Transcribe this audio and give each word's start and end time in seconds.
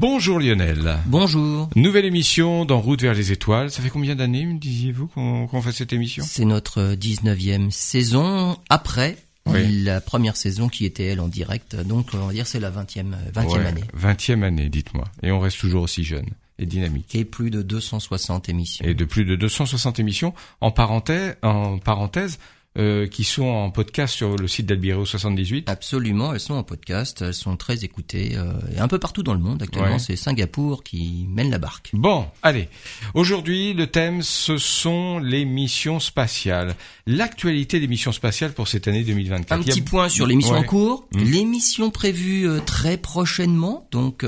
Bonjour 0.00 0.38
Lionel. 0.38 0.96
Bonjour. 1.06 1.68
Nouvelle 1.74 2.04
émission 2.04 2.64
dans 2.64 2.80
Route 2.80 3.02
vers 3.02 3.14
les 3.14 3.32
étoiles. 3.32 3.72
Ça 3.72 3.82
fait 3.82 3.88
combien 3.88 4.14
d'années, 4.14 4.46
me 4.46 4.56
disiez-vous, 4.56 5.08
qu'on 5.08 5.60
fait 5.60 5.72
cette 5.72 5.92
émission? 5.92 6.24
C'est 6.24 6.44
notre 6.44 6.94
19e 6.94 7.72
saison 7.72 8.56
après 8.68 9.16
la 9.44 10.00
première 10.00 10.36
saison 10.36 10.68
qui 10.68 10.84
était 10.84 11.06
elle 11.06 11.18
en 11.18 11.26
direct. 11.26 11.74
Donc 11.74 12.10
on 12.14 12.28
va 12.28 12.32
dire 12.32 12.46
c'est 12.46 12.60
la 12.60 12.70
20e, 12.70 13.06
20e 13.34 13.66
année. 13.66 13.82
20e 14.00 14.44
année, 14.44 14.68
dites-moi. 14.68 15.02
Et 15.24 15.32
on 15.32 15.40
reste 15.40 15.58
toujours 15.58 15.82
aussi 15.82 16.04
jeune 16.04 16.26
et 16.60 16.66
dynamique. 16.66 17.12
Et 17.16 17.24
plus 17.24 17.50
de 17.50 17.62
260 17.62 18.48
émissions. 18.48 18.86
Et 18.86 18.94
de 18.94 19.04
plus 19.04 19.24
de 19.24 19.34
260 19.34 19.98
émissions. 19.98 20.32
En 20.60 20.70
parenthèse, 20.70 21.34
en 21.42 21.78
parenthèse 21.78 22.38
euh, 22.78 23.06
qui 23.06 23.24
sont 23.24 23.46
en 23.46 23.70
podcast 23.70 24.14
sur 24.14 24.36
le 24.36 24.46
site 24.46 24.66
d'Albiro 24.66 25.04
78. 25.04 25.68
Absolument, 25.68 26.32
elles 26.32 26.40
sont 26.40 26.54
en 26.54 26.62
podcast, 26.62 27.22
elles 27.22 27.34
sont 27.34 27.56
très 27.56 27.84
écoutées 27.84 28.36
euh, 28.36 28.52
et 28.74 28.78
un 28.78 28.88
peu 28.88 28.98
partout 28.98 29.22
dans 29.22 29.34
le 29.34 29.40
monde. 29.40 29.62
Actuellement, 29.62 29.98
c'est 29.98 30.16
Singapour 30.16 30.84
qui 30.84 31.26
mène 31.28 31.50
la 31.50 31.58
barque. 31.58 31.90
Bon, 31.92 32.26
allez. 32.42 32.68
Aujourd'hui, 33.14 33.74
le 33.74 33.86
thème, 33.88 34.22
ce 34.22 34.58
sont 34.58 35.18
les 35.18 35.44
missions 35.44 35.98
spatiales. 35.98 36.76
L'actualité 37.06 37.80
des 37.80 37.88
missions 37.88 38.12
spatiales 38.12 38.52
pour 38.52 38.68
cette 38.68 38.86
année 38.86 39.02
2024. 39.02 39.52
Un 39.52 39.62
petit 39.62 39.82
point 39.82 40.08
sur 40.08 40.26
les 40.26 40.36
missions 40.36 40.54
en 40.54 40.62
cours. 40.62 41.08
Mmh. 41.12 41.24
Les 41.24 41.44
missions 41.44 41.90
prévues 41.90 42.48
euh, 42.48 42.60
très 42.60 42.96
prochainement, 42.96 43.88
donc 43.90 44.24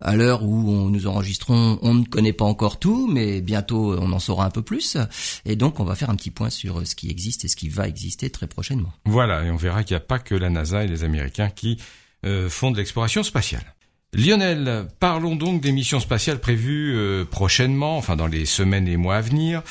à 0.00 0.16
l'heure 0.16 0.42
où 0.42 0.90
nous 0.90 1.06
enregistrons, 1.06 1.78
on 1.82 1.94
ne 1.94 2.04
connaît 2.04 2.32
pas 2.32 2.44
encore 2.44 2.78
tout, 2.78 3.06
mais 3.06 3.40
bientôt 3.40 3.96
on 3.98 4.12
en 4.12 4.18
saura 4.18 4.44
un 4.44 4.50
peu 4.50 4.62
plus. 4.62 4.96
Et 5.44 5.56
donc 5.56 5.80
on 5.80 5.84
va 5.84 5.94
faire 5.94 6.10
un 6.10 6.16
petit 6.16 6.30
point 6.30 6.50
sur 6.50 6.86
ce 6.86 6.94
qui 6.94 7.10
existe 7.10 7.44
et 7.44 7.48
ce 7.48 7.56
qui 7.56 7.68
va 7.68 7.88
exister 7.88 8.30
très 8.30 8.46
prochainement. 8.46 8.92
Voilà, 9.04 9.44
et 9.44 9.50
on 9.50 9.56
verra 9.56 9.84
qu'il 9.84 9.94
n'y 9.94 10.02
a 10.02 10.06
pas 10.06 10.18
que 10.18 10.34
la 10.34 10.50
NASA 10.50 10.84
et 10.84 10.88
les 10.88 11.04
Américains 11.04 11.48
qui 11.48 11.78
euh, 12.24 12.48
font 12.48 12.70
de 12.70 12.76
l'exploration 12.76 13.22
spatiale. 13.22 13.74
Lionel, 14.12 14.86
parlons 15.00 15.36
donc 15.36 15.60
des 15.60 15.72
missions 15.72 16.00
spatiales 16.00 16.40
prévues 16.40 16.94
euh, 16.96 17.24
prochainement, 17.24 17.96
enfin 17.96 18.16
dans 18.16 18.26
les 18.26 18.46
semaines 18.46 18.88
et 18.88 18.96
mois 18.96 19.16
à 19.16 19.20
venir. 19.20 19.62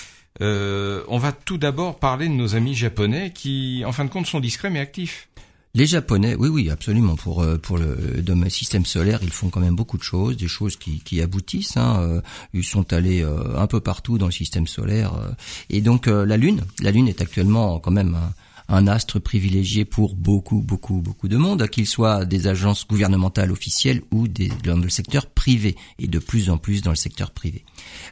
Euh, 0.41 1.03
on 1.07 1.17
va 1.17 1.31
tout 1.31 1.57
d'abord 1.57 1.97
parler 1.97 2.27
de 2.27 2.33
nos 2.33 2.55
amis 2.55 2.75
japonais 2.75 3.31
qui, 3.33 3.83
en 3.85 3.91
fin 3.91 4.05
de 4.05 4.09
compte, 4.09 4.25
sont 4.25 4.39
discrets 4.39 4.69
mais 4.69 4.79
actifs. 4.79 5.29
Les 5.75 5.87
Japonais, 5.87 6.35
oui, 6.39 6.47
oui, 6.47 6.69
absolument. 6.69 7.17
Pour 7.17 7.43
euh, 7.43 7.57
pour 7.57 7.77
le 7.77 8.21
domaine 8.21 8.49
système 8.49 8.85
solaire, 8.85 9.19
ils 9.21 9.29
font 9.29 9.49
quand 9.49 9.59
même 9.59 9.75
beaucoup 9.75 9.97
de 9.97 10.03
choses, 10.03 10.37
des 10.37 10.47
choses 10.47 10.77
qui, 10.77 11.01
qui 11.01 11.21
aboutissent. 11.21 11.75
Hein. 11.75 11.99
Euh, 11.99 12.21
ils 12.53 12.63
sont 12.63 12.93
allés 12.93 13.25
euh, 13.25 13.59
un 13.59 13.67
peu 13.67 13.81
partout 13.81 14.17
dans 14.17 14.27
le 14.27 14.31
système 14.31 14.67
solaire. 14.67 15.11
Et 15.69 15.81
donc 15.81 16.07
la 16.07 16.37
Lune, 16.37 16.61
la 16.81 16.91
Lune 16.91 17.09
est 17.09 17.21
actuellement 17.21 17.79
quand 17.79 17.91
même 17.91 18.17
un, 18.69 18.87
astre 18.87 19.19
privilégié 19.19 19.83
pour 19.83 20.15
beaucoup, 20.15 20.61
beaucoup, 20.61 21.01
beaucoup 21.01 21.27
de 21.27 21.35
monde, 21.35 21.67
qu'il 21.67 21.87
soit 21.87 22.23
des 22.23 22.47
agences 22.47 22.87
gouvernementales 22.87 23.51
officielles 23.51 24.01
ou 24.11 24.29
des, 24.29 24.49
dans 24.63 24.77
le 24.77 24.89
secteur 24.89 25.25
privé, 25.25 25.75
et 25.99 26.07
de 26.07 26.19
plus 26.19 26.49
en 26.49 26.57
plus 26.57 26.83
dans 26.83 26.91
le 26.91 26.95
secteur 26.95 27.31
privé. 27.31 27.65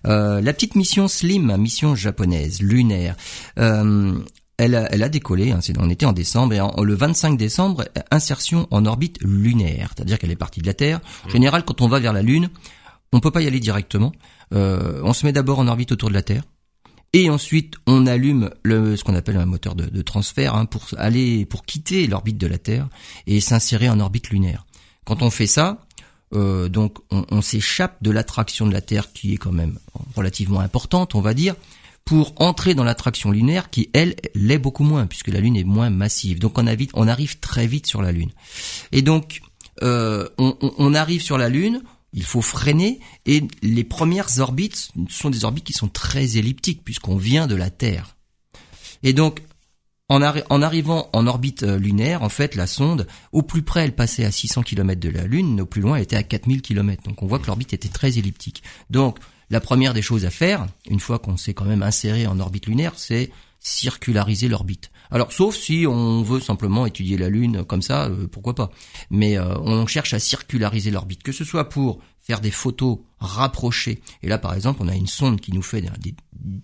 la 0.03 0.53
petite 0.53 0.75
mission 0.75 1.07
Slim, 1.07 1.55
mission 1.55 1.95
japonaise, 1.95 2.61
lunaire, 2.61 3.15
elle 4.63 4.75
a, 4.75 4.91
elle 4.93 5.03
a 5.03 5.09
décollé, 5.09 5.51
hein, 5.51 5.59
on 5.77 5.89
était 5.89 6.05
en 6.05 6.13
décembre, 6.13 6.53
et 6.53 6.59
le 6.83 6.95
25 6.95 7.37
décembre, 7.37 7.83
insertion 8.11 8.67
en 8.71 8.85
orbite 8.85 9.21
lunaire, 9.21 9.91
c'est-à-dire 9.93 10.17
qu'elle 10.17 10.31
est 10.31 10.37
partie 10.37 10.61
de 10.61 10.67
la 10.67 10.73
Terre. 10.73 11.01
En 11.25 11.29
général, 11.29 11.65
quand 11.65 11.81
on 11.81 11.89
va 11.89 11.99
vers 11.99 12.13
la 12.13 12.21
Lune, 12.21 12.49
on 13.11 13.19
peut 13.19 13.29
pas 13.31 13.41
y 13.41 13.47
aller 13.47 13.59
directement. 13.59 14.13
Euh, 14.53 15.01
on 15.03 15.11
se 15.11 15.25
met 15.25 15.33
d'abord 15.33 15.59
en 15.59 15.67
orbite 15.67 15.91
autour 15.91 16.07
de 16.07 16.13
la 16.13 16.21
Terre, 16.21 16.43
et 17.11 17.29
ensuite 17.29 17.75
on 17.87 18.07
allume 18.07 18.51
le, 18.63 18.95
ce 18.95 19.03
qu'on 19.03 19.15
appelle 19.15 19.35
un 19.35 19.45
moteur 19.45 19.75
de, 19.75 20.01
transfert 20.01 20.55
hein, 20.55 20.65
pour 20.65 20.85
aller, 20.97 21.45
pour 21.45 21.65
quitter 21.65 22.07
l'orbite 22.07 22.37
de 22.37 22.47
la 22.47 22.57
Terre 22.57 22.87
et 23.27 23.41
s'insérer 23.41 23.89
en 23.89 23.99
orbite 23.99 24.29
lunaire. 24.29 24.65
Quand 25.05 25.21
on 25.21 25.29
fait 25.29 25.45
ça, 25.45 25.85
euh, 26.33 26.69
donc 26.69 26.99
on, 27.11 27.25
on 27.29 27.41
s'échappe 27.41 27.97
de 28.01 28.11
l'attraction 28.11 28.65
de 28.65 28.71
la 28.71 28.81
Terre 28.81 29.11
qui 29.11 29.33
est 29.33 29.37
quand 29.37 29.51
même 29.51 29.77
relativement 30.15 30.61
importante, 30.61 31.15
on 31.15 31.21
va 31.21 31.33
dire, 31.33 31.55
pour 32.05 32.33
entrer 32.41 32.75
dans 32.75 32.83
l'attraction 32.83 33.31
lunaire 33.31 33.69
qui, 33.69 33.89
elle, 33.93 34.15
l'est 34.35 34.57
beaucoup 34.57 34.83
moins, 34.83 35.07
puisque 35.07 35.29
la 35.29 35.39
Lune 35.39 35.55
est 35.55 35.63
moins 35.63 35.89
massive. 35.89 36.39
Donc 36.39 36.57
on, 36.57 37.07
arrive 37.07 37.39
très 37.39 37.67
vite 37.67 37.87
sur 37.87 38.01
la 38.01 38.11
Lune. 38.11 38.31
Et 38.91 39.01
donc, 39.01 39.41
euh, 39.81 40.27
on, 40.37 40.93
arrive 40.93 41.21
sur 41.21 41.37
la 41.37 41.49
Lune, 41.49 41.81
il 42.11 42.23
faut 42.23 42.41
freiner, 42.41 42.99
et 43.25 43.43
les 43.61 43.83
premières 43.83 44.39
orbites 44.39 44.89
sont 45.09 45.29
des 45.29 45.45
orbites 45.45 45.65
qui 45.65 45.73
sont 45.73 45.87
très 45.87 46.37
elliptiques, 46.37 46.83
puisqu'on 46.83 47.17
vient 47.17 47.47
de 47.47 47.55
la 47.55 47.69
Terre. 47.69 48.17
Et 49.01 49.13
donc, 49.13 49.41
en, 50.09 50.21
en, 50.21 50.61
arrivant 50.61 51.09
en 51.13 51.25
orbite 51.25 51.63
euh, 51.63 51.79
lunaire, 51.79 52.21
en 52.21 52.29
fait, 52.29 52.55
la 52.55 52.67
sonde, 52.67 53.07
au 53.31 53.41
plus 53.41 53.63
près, 53.63 53.85
elle 53.85 53.95
passait 53.95 54.25
à 54.25 54.31
600 54.31 54.63
km 54.63 54.99
de 54.99 55.09
la 55.09 55.25
Lune, 55.25 55.61
au 55.61 55.65
plus 55.65 55.81
loin, 55.81 55.95
elle 55.95 56.03
était 56.03 56.17
à 56.17 56.23
4000 56.23 56.61
km. 56.61 57.01
Donc 57.03 57.23
on 57.23 57.27
voit 57.27 57.39
que 57.39 57.47
l'orbite 57.47 57.73
était 57.73 57.89
très 57.89 58.17
elliptique. 58.17 58.61
Donc, 58.89 59.19
la 59.53 59.61
première 59.61 59.93
des 59.93 60.01
choses 60.01 60.25
à 60.25 60.31
faire, 60.31 60.65
une 60.89 60.99
fois 60.99 61.19
qu'on 61.19 61.37
s'est 61.37 61.53
quand 61.53 61.65
même 61.65 61.83
inséré 61.83 62.25
en 62.25 62.39
orbite 62.39 62.65
lunaire, 62.65 62.93
c'est 62.95 63.29
circulariser 63.59 64.47
l'orbite. 64.47 64.89
Alors, 65.11 65.31
sauf 65.31 65.55
si 65.55 65.85
on 65.87 66.23
veut 66.23 66.39
simplement 66.39 66.87
étudier 66.87 67.17
la 67.17 67.29
Lune 67.29 67.63
comme 67.63 67.83
ça, 67.83 68.05
euh, 68.05 68.25
pourquoi 68.25 68.55
pas. 68.55 68.71
Mais 69.11 69.37
euh, 69.37 69.55
on 69.59 69.85
cherche 69.85 70.15
à 70.15 70.19
circulariser 70.19 70.89
l'orbite, 70.89 71.21
que 71.21 71.31
ce 71.31 71.43
soit 71.43 71.69
pour 71.69 71.99
faire 72.23 72.39
des 72.39 72.51
photos 72.51 72.99
rapprochées. 73.19 74.01
Et 74.23 74.27
là, 74.27 74.37
par 74.37 74.53
exemple, 74.53 74.81
on 74.81 74.87
a 74.87 74.95
une 74.95 75.07
sonde 75.07 75.39
qui 75.39 75.51
nous 75.51 75.61
fait 75.61 75.81
des 75.81 76.15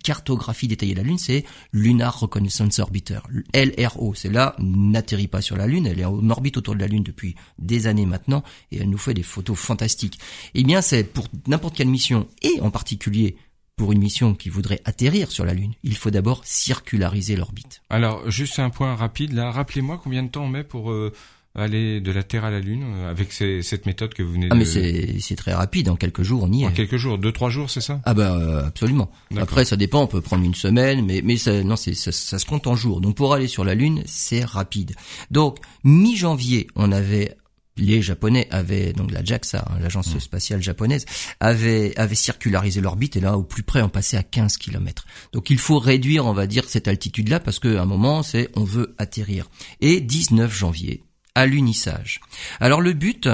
cartographies 0.02 0.68
détaillées 0.68 0.94
de 0.94 1.00
la 1.00 1.04
Lune, 1.04 1.18
c'est 1.18 1.44
Lunar 1.72 2.18
Reconnaissance 2.18 2.78
Orbiter, 2.78 3.20
LRO. 3.54 4.14
C'est 4.14 4.30
là, 4.30 4.56
n'atterrit 4.58 5.28
pas 5.28 5.42
sur 5.42 5.56
la 5.56 5.66
Lune, 5.66 5.86
elle 5.86 6.00
est 6.00 6.04
en 6.04 6.28
orbite 6.30 6.56
autour 6.56 6.74
de 6.74 6.80
la 6.80 6.86
Lune 6.86 7.02
depuis 7.02 7.34
des 7.58 7.86
années 7.86 8.06
maintenant, 8.06 8.42
et 8.72 8.78
elle 8.78 8.90
nous 8.90 8.98
fait 8.98 9.14
des 9.14 9.22
photos 9.22 9.58
fantastiques. 9.58 10.18
Eh 10.54 10.64
bien, 10.64 10.80
c'est 10.80 11.04
pour 11.04 11.26
n'importe 11.46 11.76
quelle 11.76 11.88
mission, 11.88 12.26
et 12.42 12.60
en 12.60 12.70
particulier 12.70 13.36
pour 13.76 13.92
une 13.92 14.00
mission 14.00 14.34
qui 14.34 14.50
voudrait 14.50 14.82
atterrir 14.84 15.30
sur 15.30 15.46
la 15.46 15.54
Lune, 15.54 15.72
il 15.82 15.96
faut 15.96 16.10
d'abord 16.10 16.42
circulariser 16.44 17.34
l'orbite. 17.34 17.80
Alors, 17.88 18.30
juste 18.30 18.58
un 18.58 18.68
point 18.68 18.94
rapide, 18.94 19.32
là, 19.32 19.50
rappelez-moi 19.50 19.98
combien 20.02 20.22
de 20.22 20.28
temps 20.28 20.44
on 20.44 20.48
met 20.48 20.64
pour 20.64 20.90
euh, 20.90 21.14
aller 21.54 22.00
de 22.00 22.12
la 22.12 22.22
Terre 22.22 22.44
à 22.44 22.50
la 22.50 22.60
Lune 22.60 22.84
euh, 22.84 23.10
avec 23.10 23.32
cette 23.32 23.86
méthode 23.86 24.14
que 24.14 24.22
vous 24.22 24.32
venez 24.32 24.46
ah, 24.50 24.54
de... 24.54 24.54
Ah 24.54 24.58
mais 24.58 25.20
c'est 25.20 25.36
très 25.36 25.52
rapide, 25.52 25.88
en 25.88 25.96
quelques 25.96 26.22
jours 26.22 26.44
on 26.44 26.52
y 26.52 26.62
est. 26.62 26.66
En 26.66 26.70
quelques 26.70 26.96
jours, 26.96 27.18
deux 27.18 27.32
trois 27.32 27.50
jours, 27.50 27.70
c'est 27.70 27.80
ça? 27.80 28.00
Ah 28.04 28.14
bah 28.14 28.36
euh, 28.36 28.66
absolument. 28.66 29.10
Après 29.36 29.64
ça 29.64 29.76
dépend, 29.76 30.02
on 30.02 30.06
peut 30.06 30.20
prendre 30.20 30.44
une 30.44 30.54
semaine, 30.54 31.04
mais 31.04 31.22
mais 31.24 31.36
ça, 31.36 31.62
non 31.62 31.76
c'est 31.76 31.94
ça, 31.94 32.12
ça, 32.12 32.38
se 32.38 32.46
compte 32.46 32.66
en 32.66 32.76
jours. 32.76 33.00
Donc 33.00 33.16
pour 33.16 33.34
aller 33.34 33.48
sur 33.48 33.64
la 33.64 33.74
Lune, 33.74 34.02
c'est 34.06 34.44
rapide. 34.44 34.94
Donc 35.30 35.58
mi-janvier, 35.84 36.68
on 36.76 36.92
avait 36.92 37.36
les 37.80 38.02
Japonais 38.02 38.46
avaient, 38.50 38.92
donc 38.92 39.10
la 39.10 39.24
JAXA, 39.24 39.64
hein, 39.66 39.78
l'agence 39.80 40.14
mm. 40.14 40.20
spatiale 40.20 40.62
japonaise, 40.62 41.06
avait, 41.40 41.96
avait 41.96 42.14
circularisé 42.14 42.80
l'orbite 42.80 43.16
et 43.16 43.20
là, 43.20 43.36
au 43.36 43.42
plus 43.42 43.62
près, 43.62 43.82
on 43.82 43.88
passait 43.88 44.16
à 44.16 44.22
15 44.22 44.58
km. 44.58 45.06
Donc 45.32 45.50
il 45.50 45.58
faut 45.58 45.78
réduire, 45.78 46.26
on 46.26 46.32
va 46.32 46.46
dire, 46.46 46.64
cette 46.68 46.88
altitude-là 46.88 47.40
parce 47.40 47.58
qu'à 47.58 47.80
un 47.80 47.86
moment, 47.86 48.22
c'est 48.22 48.50
on 48.54 48.64
veut 48.64 48.94
atterrir. 48.98 49.48
Et 49.80 50.00
19 50.00 50.54
janvier, 50.54 51.04
à 51.34 51.46
l'unissage. 51.46 52.20
Alors 52.60 52.80
le 52.80 52.92
but 52.92 53.28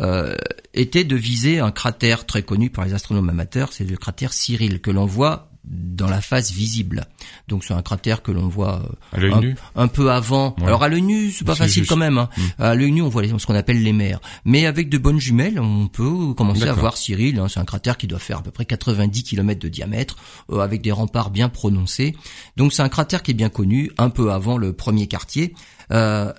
euh, 0.00 0.34
était 0.72 1.04
de 1.04 1.16
viser 1.16 1.60
un 1.60 1.70
cratère 1.70 2.26
très 2.26 2.42
connu 2.42 2.70
par 2.70 2.84
les 2.84 2.94
astronomes 2.94 3.28
amateurs, 3.28 3.72
c'est 3.72 3.84
le 3.84 3.96
cratère 3.96 4.32
Cyril 4.32 4.80
que 4.80 4.90
l'on 4.90 5.06
voit 5.06 5.50
dans 5.64 6.08
la 6.08 6.20
face 6.20 6.52
visible. 6.52 7.06
Donc 7.48 7.64
c'est 7.64 7.74
un 7.74 7.82
cratère 7.82 8.22
que 8.22 8.30
l'on 8.30 8.48
voit 8.48 8.82
euh, 9.16 9.54
un, 9.74 9.88
peu 9.88 10.10
avant. 10.10 10.54
Alors 10.62 10.82
à 10.82 10.88
l'œil 10.88 11.02
nu, 11.02 11.30
c'est 11.30 11.44
pas 11.44 11.54
facile 11.54 11.86
quand 11.86 11.96
même. 11.96 12.18
Hein. 12.18 12.28
Mm. 12.36 12.42
À 12.58 12.74
l'œil 12.74 12.92
nu, 12.92 13.02
on 13.02 13.08
voit 13.08 13.22
ce 13.26 13.46
qu'on 13.46 13.54
appelle 13.54 13.82
les 13.82 13.92
mers. 13.92 14.20
Mais 14.44 14.66
avec 14.66 14.88
de 14.88 14.98
bonnes 14.98 15.20
jumelles, 15.20 15.58
on 15.58 15.88
peut 15.88 16.34
commencer 16.34 16.64
à 16.64 16.72
voir 16.72 16.96
Cyril. 16.96 17.38
Hein. 17.38 17.48
C'est 17.48 17.60
un 17.60 17.64
cratère 17.64 17.96
qui 17.96 18.06
doit 18.06 18.18
faire 18.18 18.38
à 18.38 18.42
peu 18.42 18.50
près 18.50 18.66
90 18.66 19.22
km 19.22 19.60
de 19.60 19.68
diamètre, 19.68 20.16
euh, 20.50 20.58
avec 20.60 20.82
des 20.82 20.92
remparts 20.92 21.30
bien 21.30 21.48
prononcés. 21.48 22.14
Donc 22.56 22.72
c'est 22.72 22.82
un 22.82 22.88
cratère 22.88 23.22
qui 23.22 23.30
est 23.30 23.34
bien 23.34 23.50
connu, 23.50 23.90
un 23.98 24.10
peu 24.10 24.32
avant 24.32 24.58
le 24.58 24.72
premier 24.72 25.06
quartier. 25.06 25.54
Euh, 25.90 26.32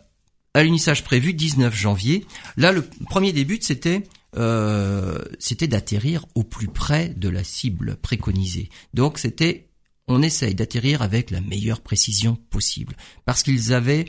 à 0.55 0.63
l'unissage 0.63 1.03
prévu 1.03 1.33
19 1.33 1.75
janvier. 1.75 2.25
Là, 2.57 2.71
le 2.71 2.81
premier 2.81 3.33
début, 3.33 3.59
c'était 3.61 4.03
euh, 4.37 5.19
c'était 5.39 5.67
d'atterrir 5.67 6.25
au 6.33 6.43
plus 6.43 6.67
près 6.67 7.09
de 7.09 7.29
la 7.29 7.43
cible 7.43 7.97
préconisée. 7.97 8.69
Donc 8.93 9.17
c'était, 9.17 9.69
on 10.07 10.21
essaye 10.21 10.55
d'atterrir 10.55 11.01
avec 11.01 11.29
la 11.31 11.41
meilleure 11.41 11.81
précision 11.81 12.35
possible, 12.49 12.95
parce 13.25 13.43
qu'ils 13.43 13.73
avaient, 13.73 14.05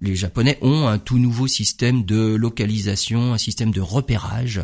les 0.00 0.16
Japonais 0.16 0.58
ont 0.62 0.86
un 0.86 0.98
tout 0.98 1.18
nouveau 1.18 1.46
système 1.46 2.04
de 2.04 2.34
localisation, 2.34 3.34
un 3.34 3.38
système 3.38 3.72
de 3.72 3.80
repérage, 3.80 4.62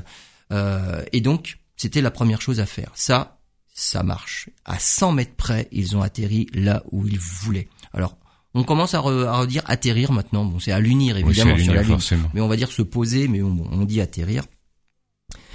euh, 0.53 1.05
et 1.13 1.21
donc 1.21 1.59
c'était 1.77 2.01
la 2.01 2.11
première 2.11 2.41
chose 2.41 2.61
à 2.61 2.67
faire. 2.67 2.91
Ça, 2.95 3.41
ça 3.75 4.03
marche. 4.03 4.49
À 4.65 4.79
100 4.79 5.13
mètres 5.13 5.37
près, 5.37 5.69
ils 5.71 5.97
ont 5.97 6.03
atterri 6.03 6.47
là 6.55 6.83
où 6.93 7.07
ils 7.07 7.19
voulaient. 7.19 7.69
Alors, 7.93 8.17
on 8.55 8.65
commence 8.65 8.95
à, 8.95 9.01
redire 9.01 9.63
atterrir 9.67 10.13
maintenant. 10.13 10.45
Bon, 10.45 10.61
c'est 10.61 10.73
à 10.73 10.81
l'unir 10.81 11.17
évidemment 11.17 11.59
sur 11.59 11.75
la 11.75 11.83
Lune, 11.83 11.99
mais 12.35 12.41
on 12.41 12.49
va 12.49 12.57
dire 12.57 12.71
se 12.71 12.83
poser, 12.83 13.29
mais 13.29 13.43
on 13.43 13.85
dit 13.85 14.01
atterrir. 14.01 14.45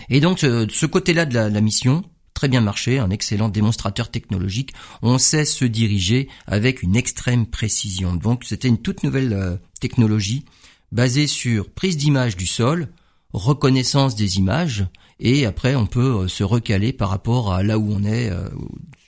Et 0.10 0.20
donc 0.20 0.40
ce, 0.40 0.86
côté-là 0.86 1.26
de 1.26 1.34
la, 1.34 1.62
mission, 1.62 2.04
très 2.34 2.48
bien 2.48 2.62
marché, 2.62 3.00
un 3.00 3.10
excellent 3.10 3.50
démonstrateur 3.50 4.10
technologique. 4.10 4.74
On 5.02 5.18
sait 5.18 5.46
se 5.46 5.66
diriger 5.66 6.30
avec 6.48 6.82
une 6.82 6.96
extrême 6.96 7.46
précision. 7.46 8.16
Donc 8.16 8.44
c'était 8.44 8.68
une 8.68 8.80
toute 8.80 9.04
nouvelle 9.04 9.34
euh, 9.34 9.58
technologie 9.80 10.46
basée 10.92 11.28
sur 11.28 11.70
prise 11.70 11.98
d'image 11.98 12.36
du 12.36 12.48
sol, 12.48 12.88
reconnaissance 13.34 14.16
des 14.16 14.38
images 14.38 14.86
et 15.20 15.46
après 15.46 15.76
on 15.76 15.86
peut 15.86 16.28
se 16.28 16.44
recaler 16.44 16.94
par 16.94 17.10
rapport 17.10 17.54
à 17.54 17.64
là 17.64 17.78
où 17.78 17.92
on 17.92 18.04
est 18.04 18.32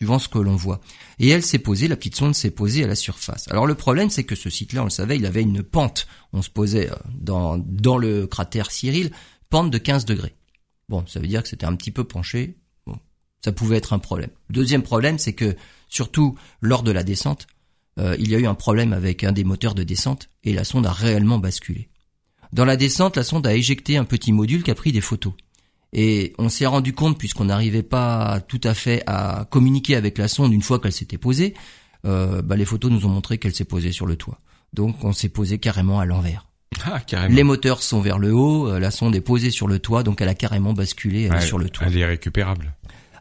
suivant 0.02 0.18
ce 0.18 0.28
que 0.28 0.40
l'on 0.40 0.56
voit. 0.56 0.82
Et 1.20 1.30
elle 1.30 1.44
s'est 1.44 1.60
posée, 1.60 1.88
la 1.88 1.96
petite 1.96 2.16
sonde 2.16 2.34
s'est 2.34 2.50
posée 2.50 2.84
à 2.84 2.88
la 2.88 2.96
surface. 2.96 3.48
Alors 3.52 3.68
le 3.68 3.76
problème, 3.76 4.10
c'est 4.10 4.24
que 4.24 4.34
ce 4.34 4.50
site-là, 4.50 4.82
on 4.82 4.86
le 4.86 4.90
savait, 4.90 5.18
il 5.18 5.26
avait 5.28 5.44
une 5.44 5.62
pente. 5.62 6.08
On 6.34 6.42
se 6.42 6.50
posait 6.50 6.90
euh, 6.90 6.96
dans, 7.14 7.60
dans 7.60 8.00
le 8.00 8.26
cratère 8.26 8.72
Cyril, 8.72 9.12
pente 9.52 9.70
de 9.70 9.78
15 9.78 10.06
degrés. 10.06 10.34
Bon, 10.90 11.06
ça 11.06 11.20
veut 11.20 11.28
dire 11.28 11.44
que 11.44 11.50
c'était 11.50 11.68
un 11.68 11.76
petit 11.76 11.92
peu 11.92 12.04
penché. 12.04 12.58
Bon, 12.88 12.98
ça 13.46 13.52
pouvait 13.52 13.78
être 13.78 13.94
un 13.94 14.00
problème. 14.00 14.32
Deuxième 14.50 14.82
problème, 14.82 15.20
c'est 15.20 15.34
que 15.34 15.56
surtout 15.88 16.36
lors 16.62 16.82
de 16.82 16.92
la 16.92 17.04
descente, 17.04 17.46
euh, 18.00 18.16
il 18.18 18.32
y 18.32 18.36
a 18.36 18.40
eu 18.40 18.48
un 18.48 18.56
problème 18.56 18.94
avec 18.94 19.24
un 19.24 19.32
des 19.32 19.44
moteurs 19.44 19.76
de 19.76 19.84
descente 19.84 20.30
et 20.44 20.54
la 20.54 20.64
sonde 20.64 20.88
a 20.88 20.92
réellement 20.92 21.38
basculé. 21.38 21.90
Dans 22.52 22.66
la 22.66 22.78
descente, 22.78 23.16
la 23.16 23.24
sonde 23.24 23.46
a 23.46 23.54
éjecté 23.54 23.98
un 23.98 24.06
petit 24.06 24.32
module 24.32 24.64
qui 24.64 24.72
a 24.72 24.76
pris 24.76 24.92
des 24.92 25.02
photos. 25.02 25.34
Et 25.94 26.34
on 26.38 26.50
s'est 26.50 26.66
rendu 26.66 26.94
compte, 26.94 27.18
puisqu'on 27.18 27.46
n'arrivait 27.46 27.84
pas 27.84 28.40
tout 28.48 28.62
à 28.64 28.74
fait 28.74 29.04
à 29.08 29.46
communiquer 29.50 29.96
avec 29.96 30.18
la 30.18 30.28
sonde 30.28 30.54
une 30.54 30.62
fois 30.62 30.80
qu'elle 30.80 30.94
s'était 30.94 31.18
posée, 31.18 31.54
euh, 32.06 32.42
bah 32.42 32.56
les 32.56 32.66
photos 32.66 32.92
nous 32.92 33.06
ont 33.06 33.10
montré 33.10 33.38
qu'elle 33.38 33.54
s'est 33.54 33.66
posée 33.66 33.92
sur 33.92 34.06
le 34.06 34.16
toit. 34.16 34.40
Donc 34.74 35.04
on 35.04 35.12
s'est 35.12 35.30
posé 35.30 35.58
carrément 35.58 36.00
à 36.00 36.06
l'envers. 36.06 36.48
Ah, 36.86 37.02
carrément. 37.02 37.36
Les 37.36 37.44
moteurs 37.44 37.84
sont 37.84 38.00
vers 38.00 38.18
le 38.18 38.34
haut, 38.34 38.70
euh, 38.70 38.80
la 38.80 38.92
sonde 38.92 39.16
est 39.16 39.22
posée 39.22 39.52
sur 39.52 39.68
le 39.68 39.80
toit, 39.80 40.04
donc 40.04 40.22
elle 40.22 40.30
a 40.30 40.34
carrément 40.34 40.74
basculé 40.74 41.30
sur 41.42 41.58
le 41.58 41.70
toit. 41.70 41.88
Elle 41.88 41.98
est 41.98 42.06
récupérable. 42.06 42.74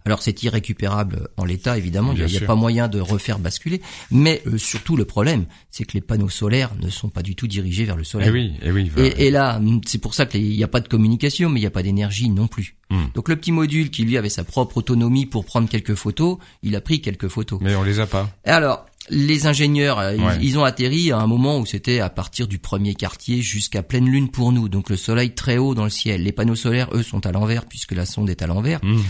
Alors 0.07 0.23
c'est 0.23 0.43
irrécupérable 0.43 1.29
en 1.37 1.45
l'état, 1.45 1.77
évidemment, 1.77 2.13
il 2.13 2.25
n'y 2.25 2.37
a, 2.37 2.41
pas 2.41 2.55
moyen 2.55 2.89
de 2.89 3.01
refaire 3.01 3.39
basculer. 3.39 3.81
Mais 4.11 4.43
euh, 4.47 4.57
surtout 4.59 4.97
le 4.97 5.05
problème, 5.05 5.47
c'est 5.71 5.85
que 5.85 5.93
les 5.93 6.01
panneaux 6.01 6.29
solaires 6.29 6.71
ne 6.81 6.89
sont 6.89 7.09
pas 7.09 7.23
du 7.23 7.35
tout 7.35 7.47
dirigés 7.47 7.85
vers 7.85 7.97
le 7.97 8.05
soleil. 8.05 8.29
Et 8.29 8.31
oui, 8.31 8.53
et 8.63 8.71
oui. 8.71 8.91
Et, 9.17 9.31
là, 9.31 9.61
c'est 9.87 9.99
pour 9.99 10.15
ça 10.15 10.27
qu'il 10.27 10.49
n'y 10.49 10.65
a 10.65 10.69
pas 10.69 10.81
de 10.81 10.89
communication, 10.89 11.51
mais 11.51 11.61
il 11.61 11.63
n'y 11.63 11.67
a 11.67 11.71
pas 11.71 11.83
d'énergie 11.83 12.31
non 12.31 12.47
plus. 12.47 12.77
Hmm. 12.91 13.07
Donc 13.15 13.29
le 13.29 13.37
petit 13.37 13.53
module 13.53 13.91
qui 13.91 14.05
lui 14.05 14.17
avait 14.17 14.31
sa 14.31 14.43
propre 14.43 14.79
autonomie 14.79 15.27
pour 15.27 15.45
prendre 15.45 15.69
quelques 15.69 15.95
photos, 15.95 16.39
il 16.63 16.75
a 16.75 16.81
pris 16.81 17.01
quelques 17.01 17.29
photos. 17.29 17.61
Mais 17.63 17.75
on 17.75 17.83
les 17.83 18.01
a 18.01 18.07
pas. 18.07 18.31
Alors 18.45 18.87
les 19.09 19.47
ingénieurs, 19.47 19.99
euh, 19.99 20.17
ils, 20.41 20.59
ont 20.59 20.65
atterri 20.65 21.11
à 21.11 21.19
un 21.19 21.27
moment 21.27 21.59
où 21.59 21.67
c'était 21.67 22.01
à 22.01 22.11
partir 22.11 22.47
du 22.47 22.59
premier 22.59 22.95
quartier 22.95 23.43
jusqu'à 23.43 23.83
pleine 23.83 24.07
lune 24.07 24.31
pour 24.31 24.53
nous, 24.53 24.69
donc 24.69 24.89
le 24.89 24.97
soleil 24.97 25.35
très 25.35 25.59
haut 25.59 25.75
dans 25.75 25.85
le 25.85 25.91
ciel. 25.91 26.23
Les 26.23 26.33
panneaux 26.33 26.55
solaires, 26.55 26.89
eux, 26.93 27.03
sont 27.03 27.27
à 27.27 27.33
l'envers 27.33 27.67
puisque 27.67 27.93
la 27.93 28.07
sonde 28.07 28.31
est 28.31 28.43
à 28.43 28.47
l'envers. 28.47 28.79
Hmm 28.83 29.01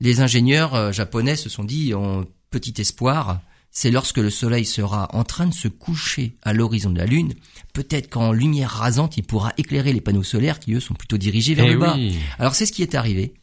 les 0.00 0.20
ingénieurs 0.20 0.74
euh, 0.74 0.92
japonais 0.92 1.36
se 1.36 1.48
sont 1.48 1.64
dit, 1.64 1.94
en 1.94 2.24
petit 2.50 2.74
espoir, 2.80 3.40
c'est 3.70 3.90
lorsque 3.90 4.18
le 4.18 4.30
soleil 4.30 4.64
sera 4.64 5.08
en 5.14 5.24
train 5.24 5.46
de 5.46 5.54
se 5.54 5.68
coucher 5.68 6.36
à 6.42 6.52
l'horizon 6.52 6.90
de 6.90 6.98
la 6.98 7.06
Lune, 7.06 7.34
peut-être 7.72 8.08
qu'en 8.08 8.32
lumière 8.32 8.70
rasante, 8.70 9.16
il 9.16 9.22
pourra 9.22 9.52
éclairer 9.58 9.92
les 9.92 10.00
panneaux 10.00 10.22
solaires 10.22 10.58
qui, 10.58 10.74
eux, 10.74 10.80
sont 10.80 10.94
plutôt 10.94 11.18
dirigés 11.18 11.54
vers 11.54 11.66
eh 11.66 11.72
le 11.72 11.78
bas. 11.78 11.96
Alors 12.38 12.54
c'est 12.54 12.66
ce 12.66 12.72
qui 12.72 12.82
est 12.82 12.94
arrivé. 12.94 13.34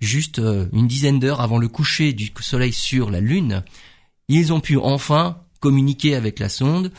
Juste 0.00 0.38
euh, 0.40 0.66
une 0.72 0.86
dizaine 0.86 1.18
d'heures 1.18 1.40
avant 1.40 1.58
le 1.58 1.68
coucher 1.68 2.12
du 2.12 2.30
soleil 2.40 2.72
sur 2.72 3.10
la 3.10 3.20
Lune, 3.20 3.62
ils 4.28 4.52
ont 4.52 4.60
pu 4.60 4.76
enfin 4.76 5.38
communiquer 5.60 6.14
avec 6.14 6.38
la 6.38 6.50
sonde 6.50 6.92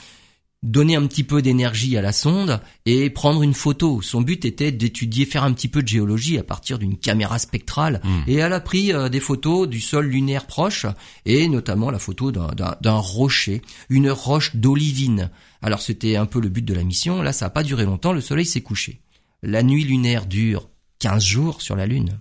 donner 0.65 0.95
un 0.95 1.05
petit 1.05 1.23
peu 1.23 1.41
d'énergie 1.41 1.95
à 1.95 2.01
la 2.01 2.11
sonde 2.11 2.59
et 2.85 3.09
prendre 3.11 3.43
une 3.43 3.53
photo. 3.53 4.01
Son 4.01 4.21
but 4.21 4.43
était 4.45 4.71
d'étudier, 4.71 5.25
faire 5.25 5.43
un 5.43 5.53
petit 5.53 5.67
peu 5.67 5.83
de 5.83 5.87
géologie 5.87 6.37
à 6.39 6.43
partir 6.43 6.79
d'une 6.79 6.97
caméra 6.97 7.37
spectrale. 7.39 8.01
Hmm. 8.03 8.21
Et 8.27 8.35
elle 8.35 8.51
a 8.51 8.59
pris 8.59 8.91
euh, 8.91 9.07
des 9.07 9.19
photos 9.19 9.69
du 9.69 9.79
sol 9.79 10.07
lunaire 10.07 10.47
proche 10.47 10.87
et 11.25 11.47
notamment 11.47 11.91
la 11.91 11.99
photo 11.99 12.31
d'un 12.31 12.97
rocher, 12.97 13.61
une 13.89 14.09
roche 14.09 14.55
d'olivine. 14.55 15.29
Alors 15.61 15.81
c'était 15.81 16.15
un 16.15 16.25
peu 16.25 16.41
le 16.41 16.49
but 16.49 16.65
de 16.65 16.73
la 16.73 16.83
mission. 16.83 17.21
Là, 17.21 17.31
ça 17.31 17.45
n'a 17.45 17.51
pas 17.51 17.63
duré 17.63 17.85
longtemps. 17.85 18.11
Le 18.11 18.21
soleil 18.21 18.45
s'est 18.45 18.61
couché. 18.61 19.01
La 19.43 19.61
nuit 19.61 19.83
lunaire 19.83 20.25
dure 20.25 20.69
15 20.99 21.23
jours 21.23 21.61
sur 21.61 21.75
la 21.75 21.85
Lune. 21.85 22.17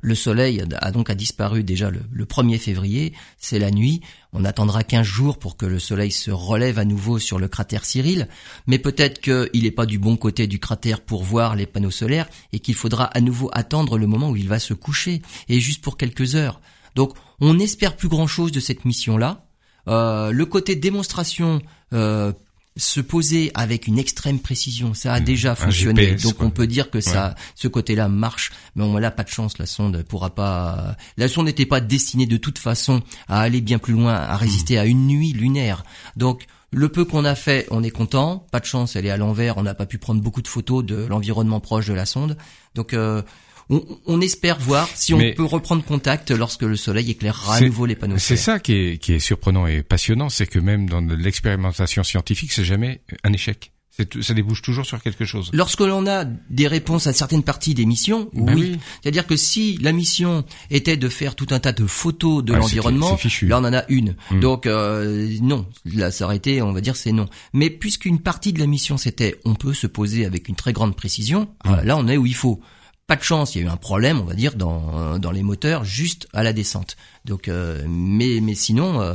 Le 0.00 0.14
soleil 0.14 0.62
a 0.80 0.90
donc 0.90 1.10
disparu 1.12 1.64
déjà 1.64 1.90
le, 1.90 2.24
1er 2.24 2.58
février, 2.58 3.12
c'est 3.38 3.58
la 3.58 3.70
nuit. 3.70 4.00
On 4.32 4.44
attendra 4.44 4.84
15 4.84 5.06
jours 5.06 5.38
pour 5.38 5.56
que 5.56 5.66
le 5.66 5.78
soleil 5.78 6.10
se 6.10 6.30
relève 6.30 6.78
à 6.78 6.84
nouveau 6.84 7.18
sur 7.18 7.38
le 7.38 7.48
cratère 7.48 7.84
Cyril, 7.84 8.28
mais 8.66 8.78
peut-être 8.78 9.20
qu'il 9.20 9.62
n'est 9.62 9.70
pas 9.70 9.86
du 9.86 9.98
bon 9.98 10.16
côté 10.16 10.46
du 10.46 10.58
cratère 10.58 11.00
pour 11.00 11.22
voir 11.22 11.56
les 11.56 11.66
panneaux 11.66 11.90
solaires 11.90 12.28
et 12.52 12.58
qu'il 12.58 12.74
faudra 12.74 13.04
à 13.04 13.20
nouveau 13.20 13.50
attendre 13.52 13.98
le 13.98 14.06
moment 14.06 14.30
où 14.30 14.36
il 14.36 14.48
va 14.48 14.58
se 14.58 14.74
coucher, 14.74 15.22
et 15.48 15.60
juste 15.60 15.82
pour 15.82 15.96
quelques 15.96 16.34
heures. 16.34 16.60
Donc 16.94 17.14
on 17.40 17.54
n'espère 17.54 17.96
plus 17.96 18.08
grand-chose 18.08 18.52
de 18.52 18.60
cette 18.60 18.84
mission-là. 18.84 19.46
Euh, 19.88 20.32
le 20.32 20.46
côté 20.46 20.74
démonstration 20.74 21.62
euh, 21.92 22.32
se 22.76 23.00
poser 23.00 23.50
avec 23.54 23.86
une 23.86 23.98
extrême 23.98 24.38
précision, 24.38 24.92
ça 24.94 25.14
a 25.14 25.20
mmh. 25.20 25.24
déjà 25.24 25.54
fonctionné. 25.54 26.14
donc 26.14 26.42
on 26.42 26.50
peut 26.50 26.66
dire 26.66 26.90
que 26.90 27.00
ça, 27.00 27.34
ce 27.54 27.68
côté-là 27.68 28.08
marche. 28.08 28.52
Mais 28.74 28.84
on 28.84 28.98
n'a 28.98 29.10
pas 29.10 29.24
de 29.24 29.28
chance, 29.28 29.58
la 29.58 29.66
sonde 29.66 30.02
pourra 30.02 30.34
pas. 30.34 30.96
La 31.16 31.28
sonde 31.28 31.46
n'était 31.46 31.66
pas 31.66 31.80
destinée 31.80 32.26
de 32.26 32.36
toute 32.36 32.58
façon 32.58 33.02
à 33.28 33.40
aller 33.40 33.60
bien 33.60 33.78
plus 33.78 33.94
loin, 33.94 34.14
à 34.14 34.36
résister 34.36 34.76
mmh. 34.76 34.80
à 34.80 34.84
une 34.84 35.06
nuit 35.06 35.32
lunaire. 35.32 35.84
Donc 36.16 36.46
le 36.70 36.88
peu 36.88 37.04
qu'on 37.04 37.24
a 37.24 37.34
fait, 37.34 37.66
on 37.70 37.82
est 37.82 37.90
content. 37.90 38.44
Pas 38.50 38.60
de 38.60 38.66
chance, 38.66 38.96
elle 38.96 39.06
est 39.06 39.10
à 39.10 39.16
l'envers. 39.16 39.56
On 39.56 39.62
n'a 39.62 39.74
pas 39.74 39.86
pu 39.86 39.98
prendre 39.98 40.20
beaucoup 40.20 40.42
de 40.42 40.48
photos 40.48 40.84
de 40.84 41.06
l'environnement 41.06 41.60
proche 41.60 41.86
de 41.86 41.94
la 41.94 42.04
sonde. 42.04 42.36
Donc 42.74 42.92
euh, 42.92 43.22
on, 43.68 44.20
espère 44.20 44.58
voir 44.58 44.88
si 44.94 45.12
on 45.14 45.18
peut 45.34 45.44
reprendre 45.44 45.84
contact 45.84 46.30
lorsque 46.30 46.62
le 46.62 46.76
soleil 46.76 47.10
éclairera 47.10 47.56
à 47.56 47.60
nouveau 47.60 47.86
les 47.86 47.96
panneaux. 47.96 48.18
C'est 48.18 48.36
ça 48.36 48.58
qui 48.58 48.72
est, 48.72 48.98
qui 48.98 49.14
est 49.14 49.18
surprenant 49.18 49.66
et 49.66 49.82
passionnant, 49.82 50.28
c'est 50.28 50.46
que 50.46 50.58
même 50.58 50.88
dans 50.88 51.00
l'expérimentation 51.00 52.02
scientifique, 52.04 52.52
c'est 52.52 52.64
jamais 52.64 53.00
un 53.24 53.32
échec. 53.32 53.72
Ça 54.20 54.34
débouche 54.34 54.60
toujours 54.60 54.84
sur 54.84 55.02
quelque 55.02 55.24
chose. 55.24 55.50
Lorsque 55.54 55.80
l'on 55.80 56.06
a 56.06 56.26
des 56.26 56.68
réponses 56.68 57.06
à 57.06 57.14
certaines 57.14 57.42
parties 57.42 57.72
des 57.72 57.86
missions, 57.86 58.28
ben 58.34 58.54
oui. 58.54 58.78
C'est-à-dire 59.02 59.26
que 59.26 59.36
si 59.36 59.78
la 59.78 59.92
mission 59.92 60.44
était 60.70 60.98
de 60.98 61.08
faire 61.08 61.34
tout 61.34 61.46
un 61.50 61.60
tas 61.60 61.72
de 61.72 61.86
photos 61.86 62.44
de 62.44 62.52
l'environnement, 62.52 63.18
là 63.42 63.58
on 63.58 63.64
en 63.64 63.72
a 63.72 63.84
une. 63.88 64.14
Hmm. 64.30 64.40
Donc 64.40 64.66
euh, 64.66 65.34
non, 65.40 65.66
là 65.86 66.10
ça 66.10 66.26
aurait 66.26 66.36
été, 66.36 66.60
on 66.60 66.72
va 66.72 66.82
dire 66.82 66.94
c'est 66.94 67.12
non. 67.12 67.26
Mais 67.54 67.70
puisqu'une 67.70 68.20
partie 68.20 68.52
de 68.52 68.58
la 68.58 68.66
mission 68.66 68.98
c'était 68.98 69.40
on 69.46 69.54
peut 69.54 69.72
se 69.72 69.86
poser 69.86 70.26
avec 70.26 70.48
une 70.48 70.56
très 70.56 70.74
grande 70.74 70.94
précision, 70.94 71.48
hmm. 71.64 71.76
là 71.84 71.96
on 71.96 72.06
est 72.06 72.18
où 72.18 72.26
il 72.26 72.34
faut 72.34 72.60
pas 73.06 73.16
de 73.16 73.22
chance, 73.22 73.54
il 73.54 73.62
y 73.62 73.64
a 73.64 73.68
eu 73.68 73.70
un 73.70 73.76
problème, 73.76 74.20
on 74.20 74.24
va 74.24 74.34
dire, 74.34 74.54
dans, 74.54 75.18
dans 75.18 75.30
les 75.30 75.42
moteurs 75.42 75.84
juste 75.84 76.26
à 76.32 76.42
la 76.42 76.52
descente. 76.52 76.96
Donc, 77.24 77.46
euh, 77.46 77.84
mais 77.88 78.40
mais 78.40 78.54
sinon, 78.54 79.00
euh, 79.00 79.14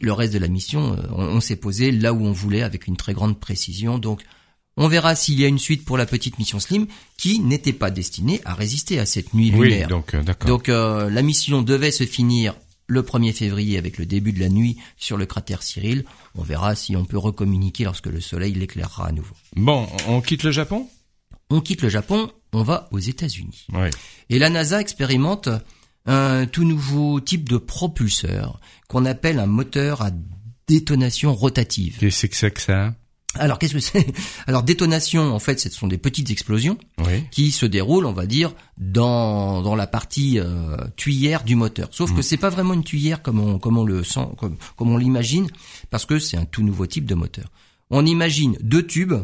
le 0.00 0.12
reste 0.12 0.34
de 0.34 0.38
la 0.38 0.48
mission, 0.48 0.92
euh, 0.92 1.02
on, 1.12 1.40
s'est 1.40 1.56
posé 1.56 1.92
là 1.92 2.12
où 2.12 2.24
on 2.24 2.32
voulait 2.32 2.62
avec 2.62 2.86
une 2.86 2.96
très 2.96 3.14
grande 3.14 3.40
précision. 3.40 3.98
Donc, 3.98 4.22
on 4.76 4.86
verra 4.86 5.14
s'il 5.14 5.40
y 5.40 5.44
a 5.44 5.48
une 5.48 5.58
suite 5.58 5.84
pour 5.84 5.96
la 5.96 6.04
petite 6.04 6.38
mission 6.38 6.60
Slim 6.60 6.86
qui 7.16 7.40
n'était 7.40 7.72
pas 7.72 7.90
destinée 7.90 8.42
à 8.44 8.54
résister 8.54 8.98
à 8.98 9.06
cette 9.06 9.32
nuit 9.32 9.50
lunaire. 9.50 9.86
Oui, 9.86 9.90
donc 9.90 10.14
d'accord. 10.16 10.48
Donc, 10.48 10.68
la 10.68 11.22
mission 11.22 11.62
devait 11.62 11.90
se 11.90 12.04
finir 12.04 12.54
le 12.86 13.02
1er 13.02 13.32
février 13.32 13.78
avec 13.78 13.96
le 13.98 14.06
début 14.06 14.32
de 14.32 14.40
la 14.40 14.48
nuit 14.48 14.76
sur 14.96 15.16
le 15.16 15.26
cratère 15.26 15.62
Cyril. 15.62 16.04
On 16.34 16.42
verra 16.42 16.74
si 16.74 16.96
on 16.96 17.04
peut 17.04 17.18
recommuniquer 17.18 17.84
lorsque 17.84 18.06
le 18.06 18.20
soleil 18.20 18.52
l'éclairera 18.54 19.08
à 19.08 19.12
nouveau. 19.12 19.34
Bon, 19.56 19.86
on 20.08 20.20
quitte 20.20 20.42
le 20.42 20.50
Japon? 20.50 20.88
On 21.52 21.60
quitte 21.60 21.82
le 21.82 21.90
Japon 21.90 22.30
on 22.54 22.62
va 22.62 22.88
aux 22.92 22.98
États-Unis. 22.98 23.66
Et 24.28 24.38
la 24.38 24.50
NASA 24.50 24.80
expérimente 24.80 25.48
un 26.06 26.46
tout 26.46 26.64
nouveau 26.64 27.20
type 27.20 27.48
de 27.48 27.56
propulseur 27.56 28.60
qu'on 28.88 29.04
appelle 29.04 29.38
un 29.38 29.46
moteur 29.46 30.02
à 30.02 30.10
détonation 30.66 31.34
rotative. 31.34 31.98
Qu'est-ce 31.98 32.26
que 32.26 32.36
c'est 32.36 32.50
que 32.50 32.60
ça? 32.60 32.94
Alors 33.34 33.58
qu'est-ce 33.58 33.72
que 33.74 33.80
c'est? 33.80 34.06
Alors 34.46 34.62
détonation, 34.62 35.34
en 35.34 35.38
fait, 35.38 35.60
ce 35.60 35.70
sont 35.70 35.86
des 35.86 35.96
petites 35.96 36.30
explosions 36.30 36.76
qui 37.30 37.50
se 37.50 37.64
déroulent, 37.64 38.04
on 38.04 38.12
va 38.12 38.26
dire, 38.26 38.54
dans 38.76 39.62
dans 39.62 39.74
la 39.74 39.86
partie 39.86 40.38
euh, 40.38 40.76
tuyère 40.96 41.44
du 41.44 41.56
moteur. 41.56 41.88
Sauf 41.92 42.12
que 42.12 42.20
mm. 42.20 42.22
c'est 42.22 42.36
pas 42.36 42.50
vraiment 42.50 42.74
une 42.74 42.84
tuyère 42.84 43.22
comme 43.22 43.40
on 43.40 43.58
comme 43.58 43.78
on 43.78 43.84
le 43.84 44.04
sent, 44.04 44.28
comme 44.38 44.56
comme 44.76 44.90
on 44.90 44.98
l'imagine, 44.98 45.48
parce 45.88 46.04
que 46.04 46.18
c'est 46.18 46.36
un 46.36 46.44
tout 46.44 46.62
nouveau 46.62 46.86
type 46.86 47.06
de 47.06 47.14
moteur. 47.14 47.46
On 47.88 48.04
imagine 48.04 48.58
deux 48.60 48.86
tubes 48.86 49.14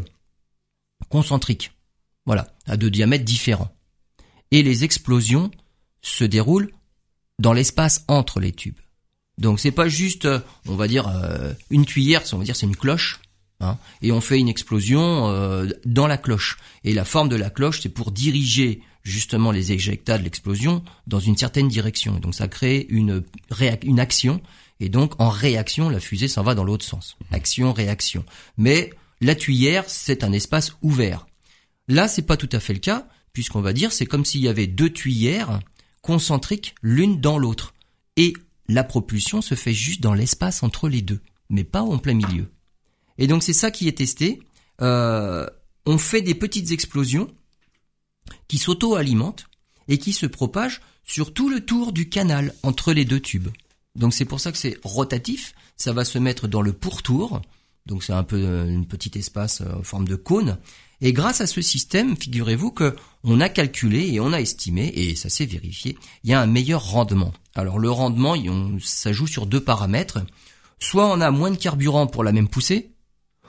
concentriques 1.10 1.72
voilà, 2.28 2.46
à 2.66 2.76
deux 2.76 2.90
diamètres 2.90 3.24
différents. 3.24 3.74
Et 4.50 4.62
les 4.62 4.84
explosions 4.84 5.50
se 6.02 6.24
déroulent 6.24 6.70
dans 7.38 7.54
l'espace 7.54 8.04
entre 8.06 8.38
les 8.38 8.52
tubes. 8.52 8.76
Donc 9.38 9.58
c'est 9.58 9.72
pas 9.72 9.88
juste, 9.88 10.26
euh, 10.26 10.40
on 10.66 10.74
va 10.74 10.88
dire, 10.88 11.08
euh, 11.08 11.54
une 11.70 11.86
cuillère, 11.86 12.22
on 12.34 12.36
va 12.36 12.44
dire 12.44 12.54
c'est 12.54 12.66
une 12.66 12.76
cloche, 12.76 13.20
hein, 13.60 13.78
et 14.02 14.12
on 14.12 14.20
fait 14.20 14.38
une 14.38 14.50
explosion 14.50 15.30
euh, 15.30 15.68
dans 15.86 16.06
la 16.06 16.18
cloche. 16.18 16.58
Et 16.84 16.92
la 16.92 17.06
forme 17.06 17.30
de 17.30 17.36
la 17.36 17.48
cloche, 17.48 17.80
c'est 17.80 17.88
pour 17.88 18.12
diriger 18.12 18.82
justement 19.04 19.50
les 19.50 19.72
éjectats 19.72 20.18
de 20.18 20.24
l'explosion 20.24 20.84
dans 21.06 21.20
une 21.20 21.38
certaine 21.38 21.68
direction. 21.68 22.18
donc 22.18 22.34
ça 22.34 22.46
crée 22.46 22.86
une, 22.90 23.24
une 23.84 24.00
action, 24.00 24.42
et 24.80 24.90
donc 24.90 25.18
en 25.18 25.30
réaction, 25.30 25.88
la 25.88 25.98
fusée 25.98 26.28
s'en 26.28 26.42
va 26.42 26.54
dans 26.54 26.64
l'autre 26.64 26.84
sens. 26.84 27.16
Action, 27.30 27.72
réaction. 27.72 28.22
Mais 28.58 28.90
la 29.22 29.34
tuyère, 29.34 29.84
c'est 29.86 30.24
un 30.24 30.32
espace 30.32 30.74
ouvert. 30.82 31.27
Là, 31.88 32.06
c'est 32.06 32.22
pas 32.22 32.36
tout 32.36 32.48
à 32.52 32.60
fait 32.60 32.74
le 32.74 32.78
cas, 32.78 33.08
puisqu'on 33.32 33.60
va 33.60 33.72
dire 33.72 33.92
c'est 33.92 34.06
comme 34.06 34.24
s'il 34.24 34.42
y 34.42 34.48
avait 34.48 34.66
deux 34.66 34.90
tuyères 34.90 35.60
concentriques 36.02 36.74
l'une 36.82 37.20
dans 37.20 37.38
l'autre. 37.38 37.74
Et 38.16 38.34
la 38.68 38.84
propulsion 38.84 39.40
se 39.40 39.54
fait 39.54 39.72
juste 39.72 40.00
dans 40.00 40.14
l'espace 40.14 40.62
entre 40.62 40.88
les 40.88 41.02
deux, 41.02 41.20
mais 41.48 41.64
pas 41.64 41.82
en 41.82 41.98
plein 41.98 42.14
milieu. 42.14 42.50
Et 43.16 43.26
donc 43.26 43.42
c'est 43.42 43.52
ça 43.52 43.70
qui 43.70 43.88
est 43.88 43.98
testé. 43.98 44.40
Euh, 44.80 45.46
on 45.86 45.98
fait 45.98 46.22
des 46.22 46.34
petites 46.34 46.70
explosions 46.70 47.28
qui 48.46 48.58
s'auto-alimente 48.58 49.46
et 49.88 49.98
qui 49.98 50.12
se 50.12 50.26
propage 50.26 50.80
sur 51.04 51.32
tout 51.32 51.48
le 51.48 51.64
tour 51.64 51.92
du 51.92 52.08
canal 52.08 52.54
entre 52.62 52.92
les 52.92 53.06
deux 53.06 53.20
tubes. 53.20 53.48
Donc 53.96 54.12
c'est 54.12 54.26
pour 54.26 54.40
ça 54.40 54.52
que 54.52 54.58
c'est 54.58 54.78
rotatif, 54.84 55.54
ça 55.76 55.92
va 55.92 56.04
se 56.04 56.18
mettre 56.18 56.46
dans 56.46 56.62
le 56.62 56.72
pourtour, 56.72 57.40
donc 57.88 58.04
c'est 58.04 58.12
un 58.12 58.22
peu 58.22 58.36
euh, 58.36 58.68
une 58.68 58.86
petite 58.86 59.16
espace 59.16 59.62
euh, 59.62 59.80
en 59.80 59.82
forme 59.82 60.06
de 60.06 60.14
cône. 60.14 60.58
Et 61.00 61.12
grâce 61.12 61.40
à 61.40 61.46
ce 61.46 61.62
système, 61.62 62.16
figurez-vous 62.16 62.70
que 62.70 62.96
on 63.24 63.40
a 63.40 63.48
calculé 63.48 64.08
et 64.12 64.20
on 64.20 64.32
a 64.32 64.40
estimé, 64.40 64.92
et 64.94 65.14
ça 65.14 65.28
s'est 65.28 65.46
vérifié, 65.46 65.96
il 66.22 66.30
y 66.30 66.34
a 66.34 66.40
un 66.40 66.46
meilleur 66.46 66.84
rendement. 66.90 67.32
Alors 67.54 67.78
le 67.78 67.90
rendement, 67.90 68.34
ça 68.80 69.12
joue 69.12 69.26
sur 69.26 69.46
deux 69.46 69.62
paramètres. 69.62 70.20
Soit 70.80 71.06
on 71.06 71.20
a 71.20 71.30
moins 71.30 71.50
de 71.50 71.56
carburant 71.56 72.06
pour 72.06 72.22
la 72.22 72.32
même 72.32 72.48
poussée, 72.48 72.92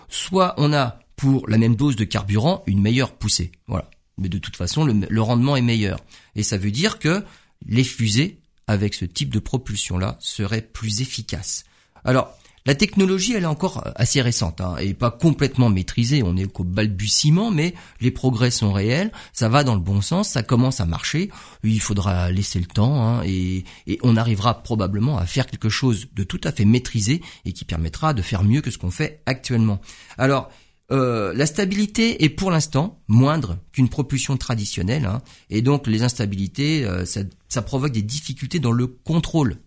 soit 0.07 0.55
on 0.57 0.73
a 0.73 0.99
pour 1.15 1.47
la 1.47 1.57
même 1.57 1.75
dose 1.75 1.95
de 1.95 2.05
carburant 2.05 2.63
une 2.65 2.81
meilleure 2.81 3.13
poussée. 3.13 3.51
Voilà. 3.67 3.89
Mais 4.17 4.29
de 4.29 4.37
toute 4.37 4.55
façon, 4.55 4.83
le, 4.85 4.93
le 5.07 5.21
rendement 5.21 5.55
est 5.55 5.61
meilleur. 5.61 5.99
Et 6.35 6.43
ça 6.43 6.57
veut 6.57 6.71
dire 6.71 6.97
que 6.97 7.23
les 7.65 7.83
fusées 7.83 8.39
avec 8.67 8.93
ce 8.93 9.05
type 9.05 9.33
de 9.33 9.39
propulsion-là 9.39 10.17
seraient 10.19 10.61
plus 10.61 11.01
efficaces. 11.01 11.65
Alors, 12.03 12.38
la 12.69 12.75
technologie, 12.75 13.33
elle 13.33 13.45
est 13.45 13.47
encore 13.47 13.83
assez 13.95 14.21
récente 14.21 14.61
hein, 14.61 14.75
et 14.77 14.93
pas 14.93 15.09
complètement 15.09 15.69
maîtrisée. 15.69 16.21
On 16.21 16.37
est 16.37 16.45
qu'au 16.45 16.63
balbutiement, 16.63 17.49
mais 17.49 17.73
les 17.99 18.11
progrès 18.11 18.51
sont 18.51 18.71
réels. 18.71 19.11
Ça 19.33 19.49
va 19.49 19.63
dans 19.63 19.73
le 19.73 19.81
bon 19.81 20.01
sens, 20.01 20.29
ça 20.29 20.43
commence 20.43 20.79
à 20.79 20.85
marcher. 20.85 21.31
Il 21.63 21.81
faudra 21.81 22.29
laisser 22.29 22.59
le 22.59 22.67
temps 22.67 23.01
hein, 23.01 23.23
et, 23.25 23.63
on 24.03 24.15
arrivera 24.15 24.61
probablement 24.61 25.17
à 25.17 25.25
faire 25.25 25.47
quelque 25.47 25.69
chose 25.69 26.09
de 26.13 26.23
tout 26.23 26.41
à 26.43 26.51
fait 26.51 26.63
maîtrisé 26.63 27.23
et 27.43 27.53
qui 27.53 27.65
permettra 27.65 28.13
de 28.13 28.21
faire 28.21 28.43
mieux 28.43 28.61
que 28.61 28.69
ce 28.69 28.77
qu'on 28.77 28.91
fait 28.91 29.23
actuellement. 29.25 29.81
Alors, 30.19 30.51
euh, 30.91 31.33
la 31.33 31.47
stabilité 31.47 32.23
est 32.23 32.29
pour 32.29 32.51
l'instant 32.51 33.01
moindre 33.07 33.57
qu'une 33.71 33.89
propulsion 33.89 34.37
traditionnelle, 34.37 35.07
hein, 35.07 35.23
et 35.49 35.63
donc 35.63 35.87
les 35.87 36.03
instabilités, 36.03 36.85
euh, 36.85 37.03
ça, 37.03 37.61
provoque 37.63 37.93
des 37.93 38.03
difficultés 38.03 38.59
dans 38.59 38.71
le 38.71 38.85
contrôle 38.85 39.57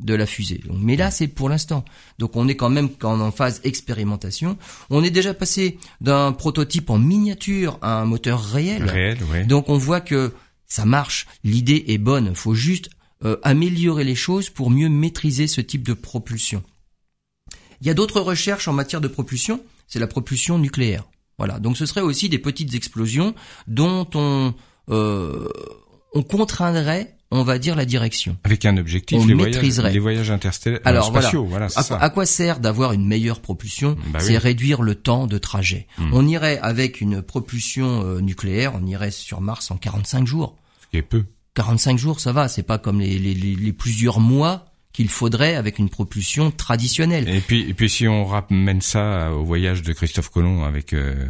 de 0.00 0.14
la 0.14 0.26
fusée. 0.26 0.60
mais 0.72 0.94
là, 0.94 1.10
c'est 1.10 1.26
pour 1.26 1.48
l'instant. 1.48 1.84
Donc 2.18 2.36
on 2.36 2.46
est 2.46 2.54
quand 2.54 2.68
même 2.68 2.90
en 3.02 3.32
phase 3.32 3.60
expérimentation. 3.64 4.56
On 4.90 5.02
est 5.02 5.10
déjà 5.10 5.34
passé 5.34 5.78
d'un 6.00 6.32
prototype 6.32 6.90
en 6.90 6.98
miniature 6.98 7.78
à 7.82 8.00
un 8.00 8.04
moteur 8.04 8.44
réel. 8.44 8.84
Réel, 8.84 9.18
oui. 9.32 9.44
Donc 9.46 9.68
on 9.68 9.76
voit 9.76 10.00
que 10.00 10.32
ça 10.66 10.84
marche. 10.84 11.26
L'idée 11.42 11.84
est 11.88 11.98
bonne. 11.98 12.34
Faut 12.36 12.54
juste 12.54 12.90
euh, 13.24 13.38
améliorer 13.42 14.04
les 14.04 14.14
choses 14.14 14.50
pour 14.50 14.70
mieux 14.70 14.88
maîtriser 14.88 15.48
ce 15.48 15.60
type 15.60 15.82
de 15.82 15.94
propulsion. 15.94 16.62
Il 17.80 17.86
y 17.88 17.90
a 17.90 17.94
d'autres 17.94 18.20
recherches 18.20 18.68
en 18.68 18.72
matière 18.72 19.00
de 19.00 19.08
propulsion 19.08 19.60
c'est 19.88 19.98
la 19.98 20.06
propulsion 20.06 20.58
nucléaire. 20.58 21.04
Voilà. 21.38 21.58
Donc 21.58 21.76
ce 21.76 21.86
serait 21.86 22.02
aussi 22.02 22.28
des 22.28 22.38
petites 22.38 22.74
explosions 22.74 23.34
dont 23.66 24.06
on 24.14 24.54
euh, 24.90 25.48
on 26.14 26.22
contraindrait 26.22 27.17
on 27.30 27.42
va 27.42 27.58
dire 27.58 27.76
la 27.76 27.84
direction. 27.84 28.36
Avec 28.44 28.64
un 28.64 28.76
objectif, 28.76 29.24
les, 29.26 29.34
voyages, 29.34 29.80
les 29.92 29.98
voyages 29.98 30.30
interstellaires, 30.30 30.80
Alors, 30.84 31.06
spatiaux, 31.06 31.44
voilà. 31.44 31.68
à, 31.76 32.10
quoi 32.10 32.26
sert 32.26 32.60
d'avoir 32.60 32.92
une 32.92 33.06
meilleure 33.06 33.40
propulsion 33.40 33.96
bah 34.08 34.20
C'est 34.20 34.38
réduire 34.38 34.82
le 34.82 34.94
temps 34.94 35.26
de 35.26 35.38
trajet. 35.38 35.86
Hmm. 35.98 36.10
On 36.12 36.26
irait 36.26 36.58
avec 36.58 37.00
une 37.00 37.22
propulsion 37.22 38.02
euh, 38.04 38.20
nucléaire, 38.20 38.72
on 38.74 38.86
irait 38.86 39.10
sur 39.10 39.40
Mars 39.40 39.70
en 39.70 39.76
45 39.76 40.26
jours. 40.26 40.56
Ce 40.80 40.86
qui 40.88 40.96
est 40.96 41.02
peu. 41.02 41.24
45 41.54 41.98
jours, 41.98 42.20
ça 42.20 42.32
va. 42.32 42.48
C'est 42.48 42.62
pas 42.62 42.78
comme 42.78 43.00
les, 43.00 43.18
les, 43.18 43.34
les 43.34 43.72
plusieurs 43.72 44.20
mois 44.20 44.68
qu'il 44.92 45.08
faudrait 45.08 45.54
avec 45.54 45.78
une 45.78 45.88
propulsion 45.88 46.50
traditionnelle. 46.50 47.28
Et 47.28 47.40
puis, 47.40 47.68
et 47.68 47.74
puis 47.74 47.88
si 47.88 48.08
on 48.08 48.24
ramène 48.24 48.80
ça 48.80 49.32
au 49.32 49.44
voyage 49.44 49.82
de 49.82 49.92
Christophe 49.92 50.30
Colomb 50.30 50.64
avec 50.64 50.92
euh, 50.92 51.26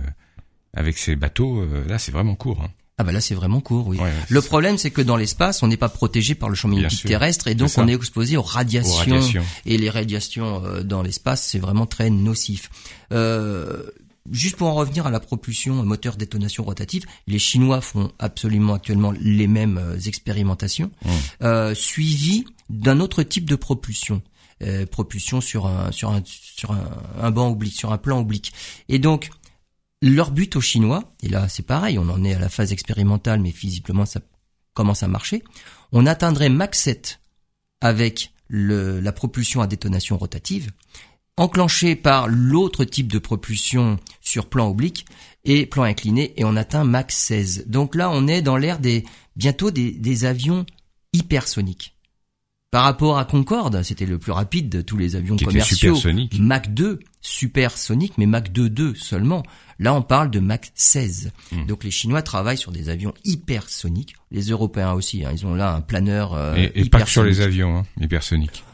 avec 0.74 0.96
ses 0.96 1.16
bateaux, 1.16 1.60
euh, 1.60 1.86
là 1.86 1.98
c'est 1.98 2.12
vraiment 2.12 2.34
court. 2.34 2.62
Hein. 2.62 2.70
Ah 2.98 3.04
bah 3.04 3.12
là 3.12 3.20
c'est 3.20 3.34
vraiment 3.34 3.60
court, 3.60 3.86
oui. 3.86 3.98
le 4.28 4.42
problème 4.42 4.76
c'est 4.76 4.90
que 4.90 5.00
dans 5.00 5.16
l'espace 5.16 5.62
on 5.62 5.68
n'est 5.68 5.76
pas 5.76 5.88
protégé 5.88 6.34
par 6.34 6.48
le 6.48 6.56
champ 6.56 6.68
magnétique 6.68 7.04
terrestre 7.04 7.46
et 7.46 7.54
donc 7.54 7.70
on 7.76 7.86
est 7.86 7.94
exposé 7.94 8.36
aux 8.36 8.42
radiations, 8.42 9.20
et 9.66 9.78
les 9.78 9.88
radiations 9.88 10.64
euh, 10.64 10.82
dans 10.82 11.02
l'espace 11.02 11.42
c'est 11.42 11.60
vraiment 11.60 11.86
très 11.86 12.10
nocif. 12.10 12.70
Euh, 13.12 13.84
Juste 14.30 14.56
pour 14.56 14.68
en 14.68 14.74
revenir 14.74 15.06
à 15.06 15.10
la 15.10 15.20
propulsion 15.20 15.82
moteur 15.84 16.16
détonation 16.16 16.64
rotative, 16.64 17.04
les 17.26 17.38
Chinois 17.38 17.80
font 17.80 18.12
absolument 18.18 18.74
actuellement 18.74 19.12
les 19.18 19.46
mêmes 19.46 19.78
euh, 19.78 19.98
expérimentations, 20.00 20.90
mmh. 21.02 21.10
euh, 21.44 21.74
suivies 21.74 22.44
d'un 22.68 23.00
autre 23.00 23.22
type 23.22 23.48
de 23.48 23.56
propulsion. 23.56 24.20
Euh, 24.60 24.86
propulsion 24.86 25.40
sur 25.40 25.66
un 25.66 25.92
sur 25.92 26.10
un 26.10 26.20
sur 26.24 26.72
un, 26.72 26.84
un 27.22 27.30
banc 27.30 27.48
oblique, 27.48 27.74
sur 27.74 27.92
un 27.92 27.96
plan 27.96 28.18
oblique. 28.18 28.52
Et 28.88 28.98
donc 28.98 29.30
leur 30.00 30.30
but 30.30 30.56
aux 30.56 30.60
Chinois, 30.60 31.14
et 31.22 31.28
là 31.28 31.48
c'est 31.48 31.66
pareil, 31.66 31.98
on 31.98 32.08
en 32.08 32.24
est 32.24 32.34
à 32.34 32.38
la 32.38 32.48
phase 32.48 32.72
expérimentale, 32.72 33.40
mais 33.40 33.50
visiblement 33.50 34.06
ça 34.06 34.20
commence 34.74 35.02
à 35.02 35.08
marcher. 35.08 35.42
On 35.92 36.06
atteindrait 36.06 36.48
Mach 36.48 36.74
7 36.74 37.20
avec 37.80 38.32
le, 38.48 39.00
la 39.00 39.12
propulsion 39.12 39.60
à 39.60 39.66
détonation 39.66 40.16
rotative 40.16 40.70
enclenché 41.38 41.94
par 41.94 42.28
l'autre 42.28 42.84
type 42.84 43.10
de 43.10 43.18
propulsion 43.18 43.98
sur 44.20 44.46
plan 44.46 44.68
oblique 44.68 45.06
et 45.44 45.66
plan 45.66 45.84
incliné 45.84 46.34
et 46.36 46.44
on 46.44 46.56
atteint 46.56 46.84
Mach 46.84 47.10
16. 47.10 47.66
Donc 47.68 47.94
là, 47.94 48.10
on 48.10 48.26
est 48.26 48.42
dans 48.42 48.56
l'ère 48.56 48.80
des 48.80 49.04
bientôt 49.36 49.70
des, 49.70 49.92
des 49.92 50.24
avions 50.24 50.66
hypersoniques. 51.12 51.94
Par 52.70 52.84
rapport 52.84 53.18
à 53.18 53.24
Concorde, 53.24 53.82
c'était 53.82 54.04
le 54.04 54.18
plus 54.18 54.32
rapide 54.32 54.68
de 54.68 54.82
tous 54.82 54.98
les 54.98 55.16
avions 55.16 55.36
commerciaux. 55.36 55.96
Mach 56.38 56.68
2, 56.68 56.98
supersonique, 57.28 58.14
mais 58.18 58.26
Mach 58.26 58.44
2.2 58.50 58.94
seulement. 58.96 59.42
Là, 59.78 59.94
on 59.94 60.02
parle 60.02 60.30
de 60.30 60.40
Mach 60.40 60.72
16. 60.74 61.32
Hmm. 61.52 61.66
Donc 61.66 61.84
les 61.84 61.90
Chinois 61.90 62.22
travaillent 62.22 62.58
sur 62.58 62.72
des 62.72 62.88
avions 62.88 63.14
hypersoniques. 63.24 64.16
Les 64.30 64.44
Européens 64.44 64.92
aussi, 64.92 65.24
hein, 65.24 65.30
ils 65.32 65.46
ont 65.46 65.54
là 65.54 65.74
un 65.74 65.80
planeur 65.80 66.34
euh, 66.34 66.54
et, 66.56 66.72
et 66.74 66.88
pas 66.88 67.02
que 67.02 67.10
sur 67.10 67.24
les 67.24 67.40
avions 67.40 67.78
hein, 67.78 67.86
hypersoniques 68.00 68.64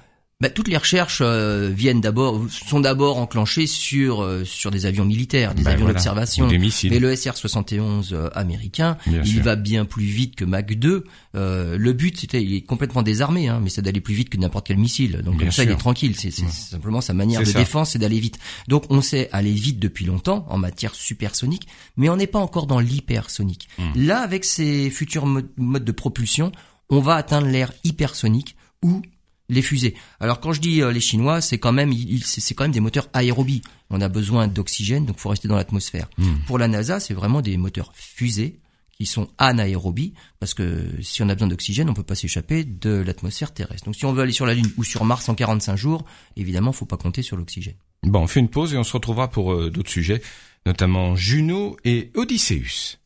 bah, 0.44 0.50
toutes 0.50 0.68
les 0.68 0.76
recherches 0.76 1.22
euh, 1.22 1.72
viennent 1.74 2.02
d'abord 2.02 2.38
sont 2.50 2.78
d'abord 2.78 3.16
enclenchées 3.16 3.66
sur 3.66 4.22
euh, 4.22 4.44
sur 4.44 4.70
des 4.70 4.84
avions 4.84 5.06
militaires, 5.06 5.54
des 5.54 5.62
bah, 5.62 5.70
avions 5.70 5.86
d'observation. 5.86 6.46
Mais 6.46 6.98
le 6.98 7.14
SR-71 7.14 8.12
euh, 8.12 8.28
américain, 8.34 8.98
il 9.06 9.40
va 9.40 9.56
bien 9.56 9.86
plus 9.86 10.04
vite 10.04 10.36
que 10.36 10.44
Mach 10.44 10.66
2. 10.66 11.04
le 11.32 11.92
but, 11.94 12.20
c'était, 12.20 12.42
il 12.42 12.56
est 12.56 12.60
complètement 12.60 13.00
désarmé, 13.00 13.48
hein, 13.48 13.58
mais 13.62 13.70
c'est 13.70 13.80
d'aller 13.80 14.02
plus 14.02 14.12
vite 14.12 14.28
que 14.28 14.36
n'importe 14.36 14.66
quel 14.66 14.76
missile. 14.76 15.22
Donc 15.24 15.38
comme 15.38 15.50
ça, 15.50 15.64
il 15.64 15.70
est 15.70 15.76
tranquille. 15.76 16.14
C'est 16.14 16.30
simplement 16.30 17.00
sa 17.00 17.14
manière 17.14 17.40
de 17.40 17.50
défense, 17.50 17.92
c'est 17.92 17.98
d'aller 17.98 18.20
vite. 18.20 18.38
Donc 18.68 18.84
on 18.90 19.00
sait 19.00 19.30
aller 19.32 19.52
vite 19.52 19.78
depuis 19.78 20.04
longtemps 20.04 20.44
en 20.50 20.58
matière 20.58 20.94
supersonique, 20.94 21.68
mais 21.96 22.10
on 22.10 22.16
n'est 22.18 22.26
pas 22.26 22.38
encore 22.38 22.66
dans 22.66 22.80
l'hypersonique. 22.80 23.70
Hmm. 23.78 23.92
Là, 23.96 24.20
avec 24.20 24.44
ces 24.44 24.90
futurs 24.90 25.24
modes 25.24 25.84
de 25.86 25.92
propulsion, 25.92 26.52
on 26.90 27.00
va 27.00 27.14
atteindre 27.14 27.46
l'ère 27.46 27.72
hypersonique 27.82 28.56
où 28.82 29.00
les 29.48 29.62
fusées. 29.62 29.94
Alors 30.20 30.40
quand 30.40 30.52
je 30.52 30.60
dis 30.60 30.82
euh, 30.82 30.92
les 30.92 31.00
Chinois, 31.00 31.40
c'est 31.40 31.58
quand 31.58 31.72
même 31.72 31.92
c'est 32.24 32.54
quand 32.54 32.64
même 32.64 32.72
des 32.72 32.80
moteurs 32.80 33.08
aérobie. 33.12 33.62
On 33.90 34.00
a 34.00 34.08
besoin 34.08 34.48
d'oxygène, 34.48 35.06
donc 35.06 35.18
faut 35.18 35.28
rester 35.28 35.48
dans 35.48 35.56
l'atmosphère. 35.56 36.08
Hmm. 36.18 36.36
Pour 36.46 36.58
la 36.58 36.68
NASA, 36.68 37.00
c'est 37.00 37.14
vraiment 37.14 37.42
des 37.42 37.56
moteurs 37.56 37.92
fusées 37.94 38.60
qui 38.96 39.06
sont 39.06 39.28
anaérobie 39.38 40.14
parce 40.40 40.54
que 40.54 40.84
si 41.02 41.22
on 41.22 41.28
a 41.28 41.34
besoin 41.34 41.48
d'oxygène, 41.48 41.90
on 41.90 41.94
peut 41.94 42.02
pas 42.02 42.14
s'échapper 42.14 42.64
de 42.64 42.90
l'atmosphère 42.90 43.52
terrestre. 43.52 43.84
Donc 43.86 43.96
si 43.96 44.04
on 44.04 44.12
veut 44.12 44.22
aller 44.22 44.32
sur 44.32 44.46
la 44.46 44.54
Lune 44.54 44.70
ou 44.76 44.84
sur 44.84 45.04
Mars 45.04 45.28
en 45.28 45.34
45 45.34 45.76
jours, 45.76 46.04
évidemment, 46.36 46.72
faut 46.72 46.86
pas 46.86 46.96
compter 46.96 47.22
sur 47.22 47.36
l'oxygène. 47.36 47.74
Bon, 48.04 48.20
on 48.20 48.26
fait 48.26 48.40
une 48.40 48.48
pause 48.48 48.72
et 48.74 48.78
on 48.78 48.84
se 48.84 48.92
retrouvera 48.92 49.30
pour 49.30 49.52
euh, 49.52 49.70
d'autres 49.70 49.90
sujets, 49.90 50.22
notamment 50.66 51.16
Juno 51.16 51.76
et 51.84 52.10
Odysseus. 52.14 52.98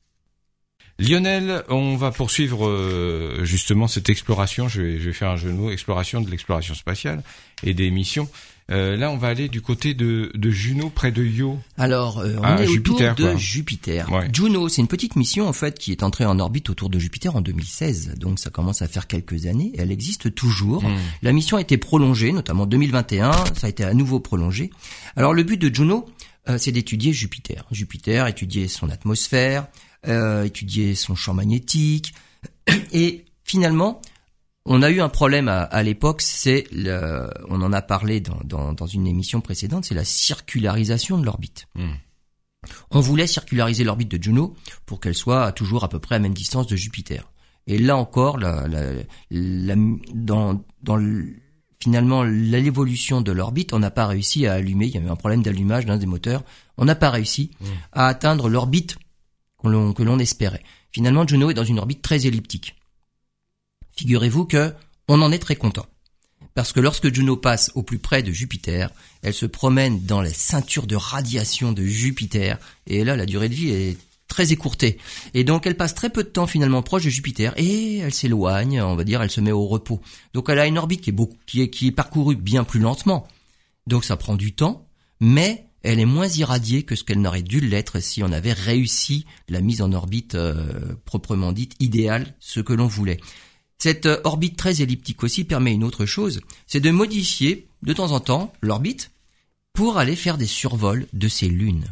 Lionel, 1.00 1.62
on 1.68 1.94
va 1.94 2.10
poursuivre 2.10 2.66
euh, 2.66 3.44
justement 3.44 3.86
cette 3.86 4.08
exploration. 4.08 4.68
Je 4.68 4.82
vais, 4.82 5.12
faire 5.12 5.30
un 5.30 5.36
genou 5.36 5.70
exploration 5.70 6.20
de 6.20 6.28
l'exploration 6.28 6.74
spatiale 6.74 7.22
et 7.62 7.72
des 7.72 7.92
missions. 7.92 8.28
Euh, 8.70 8.96
là, 8.96 9.10
on 9.12 9.16
va 9.16 9.28
aller 9.28 9.48
du 9.48 9.62
côté 9.62 9.94
de, 9.94 10.32
Juno, 10.50 10.90
près 10.90 11.12
de 11.12 11.24
Io. 11.24 11.60
Alors, 11.78 12.18
euh, 12.18 12.34
on 12.38 12.42
ah, 12.42 12.60
est 12.60 12.66
Jupiter, 12.66 13.12
autour 13.12 13.32
de 13.32 13.36
Jupiter. 13.38 14.10
Juno, 14.32 14.68
c'est 14.68 14.82
une 14.82 14.88
petite 14.88 15.14
mission 15.14 15.46
en 15.48 15.52
fait 15.52 15.78
qui 15.78 15.92
est 15.92 16.02
entrée 16.02 16.26
en 16.26 16.40
orbite 16.40 16.68
autour 16.68 16.90
de 16.90 16.98
Jupiter 16.98 17.36
en 17.36 17.42
2016. 17.42 18.14
Donc, 18.16 18.40
ça 18.40 18.50
commence 18.50 18.82
à 18.82 18.88
faire 18.88 19.06
quelques 19.06 19.46
années. 19.46 19.72
Elle 19.78 19.92
existe 19.92 20.34
toujours. 20.34 20.82
Hmm. 20.82 20.96
La 21.22 21.32
mission 21.32 21.58
a 21.58 21.60
été 21.60 21.78
prolongée, 21.78 22.32
notamment 22.32 22.64
en 22.64 22.66
2021. 22.66 23.30
Ça 23.54 23.68
a 23.68 23.70
été 23.70 23.84
à 23.84 23.94
nouveau 23.94 24.18
prolongé. 24.18 24.70
Alors, 25.14 25.32
le 25.32 25.44
but 25.44 25.58
de 25.58 25.72
Juno, 25.72 26.06
c'est 26.56 26.72
d'étudier 26.72 27.12
Jupiter. 27.12 27.66
Jupiter, 27.70 28.26
étudier 28.26 28.66
son 28.68 28.90
atmosphère, 28.90 29.66
euh, 30.06 30.44
étudier 30.44 30.94
son 30.94 31.14
champ 31.14 31.34
magnétique. 31.34 32.14
Et 32.92 33.24
finalement, 33.44 34.00
on 34.70 34.82
a 34.82 34.90
eu 34.90 35.00
un 35.00 35.08
problème 35.08 35.48
à, 35.48 35.82
l'époque, 35.82 36.20
c'est 36.20 36.66
on 37.48 37.62
en 37.62 37.72
a 37.72 37.80
parlé 37.80 38.20
dans, 38.20 38.72
dans, 38.74 38.86
une 38.86 39.06
émission 39.06 39.40
précédente, 39.40 39.86
c'est 39.86 39.94
la 39.94 40.04
circularisation 40.04 41.16
de 41.16 41.24
l'orbite. 41.24 41.66
Hmm. 41.74 41.94
On 42.90 43.00
voulait 43.00 43.26
circulariser 43.26 43.84
l'orbite 43.84 44.10
de 44.10 44.22
Juno 44.22 44.54
pour 44.84 45.00
qu'elle 45.00 45.14
soit 45.14 45.52
toujours 45.52 45.84
à 45.84 45.88
peu 45.88 45.98
près 46.00 46.16
à 46.16 46.18
même 46.18 46.34
distance 46.34 46.66
de 46.66 46.76
Jupiter. 46.76 47.30
Et 47.66 47.78
là 47.78 47.96
encore, 47.96 48.36
la, 48.36 48.66
dans, 49.30 50.62
dans 50.82 50.98
finalement 51.82 52.22
l'évolution 52.22 53.22
de 53.22 53.32
l'orbite, 53.32 53.72
on 53.72 53.78
n'a 53.78 53.90
pas 53.90 54.06
réussi 54.06 54.46
à 54.46 54.54
allumer. 54.54 54.86
Il 54.86 54.94
y 54.94 54.98
avait 54.98 55.08
un 55.08 55.16
problème 55.16 55.42
d'allumage 55.42 55.86
d'un 55.86 55.96
des 55.96 56.06
moteurs. 56.06 56.42
On 56.76 56.84
n'a 56.84 56.94
pas 56.94 57.10
réussi 57.10 57.52
hmm. 57.60 57.66
à 57.92 58.06
atteindre 58.06 58.50
l'orbite 58.50 58.98
que 59.62 60.02
l'on 60.02 60.18
espérait. 60.18 60.62
finalement 60.92 61.26
Juno 61.26 61.50
est 61.50 61.54
dans 61.54 61.64
une 61.64 61.78
orbite 61.78 62.02
très 62.02 62.26
elliptique. 62.26 62.76
Figurez-vous 63.96 64.44
que 64.46 64.72
on 65.08 65.22
en 65.22 65.32
est 65.32 65.38
très 65.38 65.56
content. 65.56 65.86
Parce 66.54 66.72
que 66.72 66.80
lorsque 66.80 67.12
Juno 67.12 67.36
passe 67.36 67.70
au 67.74 67.82
plus 67.82 67.98
près 67.98 68.22
de 68.22 68.32
Jupiter, 68.32 68.90
elle 69.22 69.34
se 69.34 69.46
promène 69.46 70.04
dans 70.04 70.20
les 70.20 70.32
ceintures 70.32 70.86
de 70.86 70.96
radiation 70.96 71.72
de 71.72 71.84
Jupiter, 71.84 72.58
et 72.86 73.04
là 73.04 73.16
la 73.16 73.26
durée 73.26 73.48
de 73.48 73.54
vie 73.54 73.70
est 73.70 73.98
très 74.28 74.52
écourtée. 74.52 74.98
Et 75.34 75.44
donc 75.44 75.66
elle 75.66 75.76
passe 75.76 75.94
très 75.94 76.10
peu 76.10 76.22
de 76.22 76.28
temps 76.28 76.46
finalement 76.46 76.82
proche 76.82 77.04
de 77.04 77.10
Jupiter, 77.10 77.54
et 77.56 77.98
elle 77.98 78.14
s'éloigne, 78.14 78.82
on 78.82 78.96
va 78.96 79.04
dire, 79.04 79.22
elle 79.22 79.30
se 79.30 79.40
met 79.40 79.52
au 79.52 79.66
repos. 79.66 80.00
Donc 80.34 80.48
elle 80.48 80.58
a 80.58 80.66
une 80.66 80.78
orbite 80.78 81.00
qui 81.00 81.10
est, 81.10 81.12
beaucoup, 81.12 81.36
qui 81.46 81.62
est 81.62 81.92
parcourue 81.92 82.36
bien 82.36 82.64
plus 82.64 82.80
lentement. 82.80 83.26
Donc 83.86 84.04
ça 84.04 84.16
prend 84.16 84.34
du 84.34 84.52
temps, 84.52 84.86
mais 85.20 85.67
elle 85.88 86.00
est 86.00 86.04
moins 86.04 86.28
irradiée 86.28 86.82
que 86.82 86.94
ce 86.94 87.02
qu'elle 87.02 87.22
n'aurait 87.22 87.40
dû 87.40 87.60
l'être 87.60 87.98
si 88.00 88.22
on 88.22 88.30
avait 88.30 88.52
réussi 88.52 89.24
la 89.48 89.62
mise 89.62 89.80
en 89.80 89.90
orbite 89.94 90.34
euh, 90.34 90.94
proprement 91.06 91.50
dite 91.50 91.72
idéale, 91.80 92.34
ce 92.40 92.60
que 92.60 92.74
l'on 92.74 92.86
voulait. 92.86 93.18
Cette 93.78 94.04
euh, 94.04 94.20
orbite 94.24 94.58
très 94.58 94.82
elliptique 94.82 95.22
aussi 95.22 95.44
permet 95.44 95.72
une 95.72 95.84
autre 95.84 96.04
chose, 96.04 96.42
c'est 96.66 96.80
de 96.80 96.90
modifier 96.90 97.68
de 97.82 97.94
temps 97.94 98.12
en 98.12 98.20
temps 98.20 98.52
l'orbite 98.60 99.12
pour 99.72 99.96
aller 99.96 100.14
faire 100.14 100.36
des 100.36 100.46
survols 100.46 101.06
de 101.14 101.26
ces 101.26 101.48
lunes. 101.48 101.86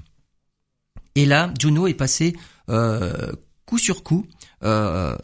Et 1.14 1.24
là, 1.24 1.54
Juno 1.58 1.86
est 1.86 1.94
passé 1.94 2.36
euh, 2.68 3.32
coup 3.64 3.78
sur 3.78 4.02
coup 4.02 4.26
euh, 4.62 5.16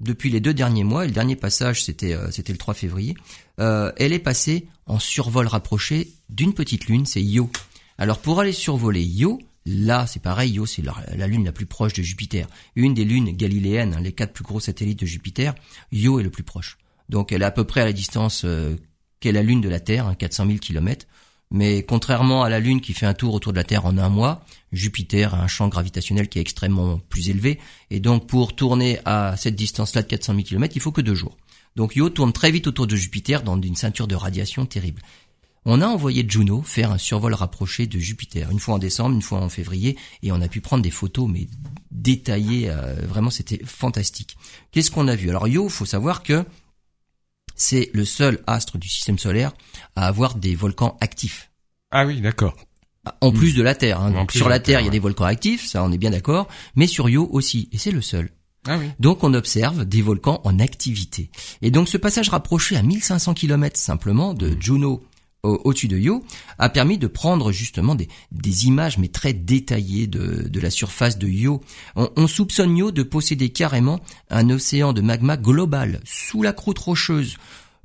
depuis 0.00 0.28
les 0.28 0.40
deux 0.40 0.54
derniers 0.54 0.82
mois. 0.82 1.04
Et 1.04 1.08
le 1.08 1.14
dernier 1.14 1.36
passage, 1.36 1.84
c'était 1.84 2.16
c'était 2.32 2.52
le 2.52 2.58
3 2.58 2.74
février. 2.74 3.14
elle 3.58 4.12
est 4.12 4.18
passée 4.18 4.66
en 4.86 4.98
survol 4.98 5.46
rapproché 5.46 6.08
d'une 6.28 6.52
petite 6.52 6.86
lune, 6.86 7.06
c'est 7.06 7.22
Io. 7.22 7.48
Alors 7.98 8.20
pour 8.20 8.40
aller 8.40 8.52
survoler 8.52 9.02
Io, 9.02 9.40
Là, 9.68 10.06
c'est 10.06 10.22
pareil, 10.22 10.52
Io, 10.52 10.64
c'est 10.64 10.82
la, 10.82 11.26
lune 11.26 11.44
la 11.44 11.50
plus 11.50 11.66
proche 11.66 11.92
de 11.92 12.02
Jupiter. 12.02 12.46
Une 12.76 12.94
des 12.94 13.04
lunes 13.04 13.32
galiléennes, 13.32 13.94
hein, 13.94 14.00
les 14.00 14.12
quatre 14.12 14.32
plus 14.32 14.44
gros 14.44 14.60
satellites 14.60 15.00
de 15.00 15.06
Jupiter, 15.06 15.56
Io 15.90 16.20
est 16.20 16.22
le 16.22 16.30
plus 16.30 16.44
proche. 16.44 16.78
Donc 17.08 17.32
elle 17.32 17.42
est 17.42 17.46
à 17.46 17.50
peu 17.50 17.64
près 17.64 17.80
à 17.80 17.84
la 17.84 17.92
distance 17.92 18.44
euh, 18.44 18.76
qu'est 19.18 19.32
la 19.32 19.42
lune 19.42 19.60
de 19.60 19.68
la 19.68 19.80
Terre, 19.80 20.14
400 20.16 20.46
000 20.46 20.58
km. 20.58 21.06
Mais 21.50 21.84
contrairement 21.84 22.42
à 22.42 22.48
la 22.48 22.58
Lune 22.58 22.80
qui 22.80 22.92
fait 22.92 23.06
un 23.06 23.14
tour 23.14 23.32
autour 23.32 23.52
de 23.52 23.56
la 23.56 23.62
Terre 23.62 23.86
en 23.86 23.98
un 23.98 24.08
mois, 24.08 24.44
Jupiter 24.72 25.32
a 25.34 25.42
un 25.42 25.46
champ 25.46 25.68
gravitationnel 25.68 26.28
qui 26.28 26.38
est 26.38 26.42
extrêmement 26.42 26.98
plus 26.98 27.30
élevé. 27.30 27.60
Et 27.90 28.00
donc 28.00 28.26
pour 28.26 28.56
tourner 28.56 28.98
à 29.04 29.36
cette 29.36 29.54
distance-là 29.54 30.02
de 30.02 30.08
400 30.08 30.34
000 30.34 30.44
km, 30.44 30.74
il 30.74 30.82
faut 30.82 30.90
que 30.90 31.00
deux 31.00 31.14
jours. 31.14 31.36
Donc 31.76 31.94
Io 31.94 32.08
tourne 32.10 32.32
très 32.32 32.50
vite 32.50 32.66
autour 32.66 32.88
de 32.88 32.96
Jupiter 32.96 33.42
dans 33.42 33.60
une 33.60 33.76
ceinture 33.76 34.08
de 34.08 34.16
radiation 34.16 34.66
terrible 34.66 35.02
on 35.66 35.80
a 35.80 35.86
envoyé 35.86 36.24
Juno 36.26 36.62
faire 36.62 36.92
un 36.92 36.98
survol 36.98 37.34
rapproché 37.34 37.86
de 37.86 37.98
Jupiter, 37.98 38.50
une 38.50 38.60
fois 38.60 38.76
en 38.76 38.78
décembre, 38.78 39.16
une 39.16 39.22
fois 39.22 39.40
en 39.40 39.48
février, 39.48 39.98
et 40.22 40.30
on 40.30 40.40
a 40.40 40.48
pu 40.48 40.60
prendre 40.60 40.82
des 40.82 40.92
photos, 40.92 41.28
mais 41.28 41.48
détaillées, 41.90 42.70
euh, 42.70 42.94
vraiment 43.06 43.30
c'était 43.30 43.60
fantastique. 43.64 44.36
Qu'est-ce 44.70 44.92
qu'on 44.92 45.08
a 45.08 45.16
vu? 45.16 45.28
Alors 45.28 45.48
Io, 45.48 45.68
faut 45.68 45.84
savoir 45.84 46.22
que 46.22 46.44
c'est 47.56 47.90
le 47.94 48.04
seul 48.04 48.38
astre 48.46 48.78
du 48.78 48.88
système 48.88 49.18
solaire 49.18 49.52
à 49.96 50.06
avoir 50.06 50.36
des 50.36 50.54
volcans 50.54 50.96
actifs. 51.00 51.50
Ah 51.90 52.06
oui, 52.06 52.20
d'accord. 52.20 52.54
En 53.20 53.32
plus 53.32 53.54
de 53.54 53.62
la 53.62 53.74
Terre. 53.74 54.00
Hein. 54.00 54.26
sur 54.30 54.48
la 54.48 54.60
Terre, 54.60 54.80
il 54.80 54.84
y 54.84 54.88
a 54.88 54.92
des 54.92 54.98
volcans 54.98 55.24
actifs, 55.24 55.66
ça 55.66 55.82
on 55.82 55.90
est 55.90 55.98
bien 55.98 56.10
d'accord, 56.10 56.48
mais 56.76 56.86
sur 56.86 57.08
Io 57.08 57.28
aussi, 57.32 57.68
et 57.72 57.78
c'est 57.78 57.92
le 57.92 58.02
seul. 58.02 58.30
Ah 58.68 58.78
oui. 58.78 58.86
Donc 59.00 59.24
on 59.24 59.34
observe 59.34 59.84
des 59.84 60.02
volcans 60.02 60.40
en 60.44 60.58
activité. 60.58 61.30
Et 61.62 61.70
donc 61.70 61.88
ce 61.88 61.96
passage 61.96 62.28
rapproché 62.28 62.76
à 62.76 62.82
1500 62.82 63.34
km 63.34 63.76
simplement 63.76 64.32
de 64.34 64.50
hmm. 64.50 64.62
Juno 64.62 65.04
au-dessus 65.46 65.88
de 65.88 65.98
Io 65.98 66.24
a 66.58 66.68
permis 66.68 66.98
de 66.98 67.06
prendre 67.06 67.52
justement 67.52 67.94
des, 67.94 68.08
des 68.32 68.66
images 68.66 68.98
mais 68.98 69.08
très 69.08 69.32
détaillées 69.32 70.06
de, 70.06 70.48
de 70.48 70.60
la 70.60 70.70
surface 70.70 71.18
de 71.18 71.28
Io. 71.28 71.60
On, 71.94 72.10
on, 72.16 72.26
soupçonne 72.26 72.76
Io 72.76 72.90
de 72.90 73.02
posséder 73.02 73.50
carrément 73.50 74.00
un 74.30 74.50
océan 74.50 74.92
de 74.92 75.00
magma 75.00 75.36
global 75.36 76.00
sous 76.04 76.42
la 76.42 76.52
croûte 76.52 76.78
rocheuse. 76.78 77.36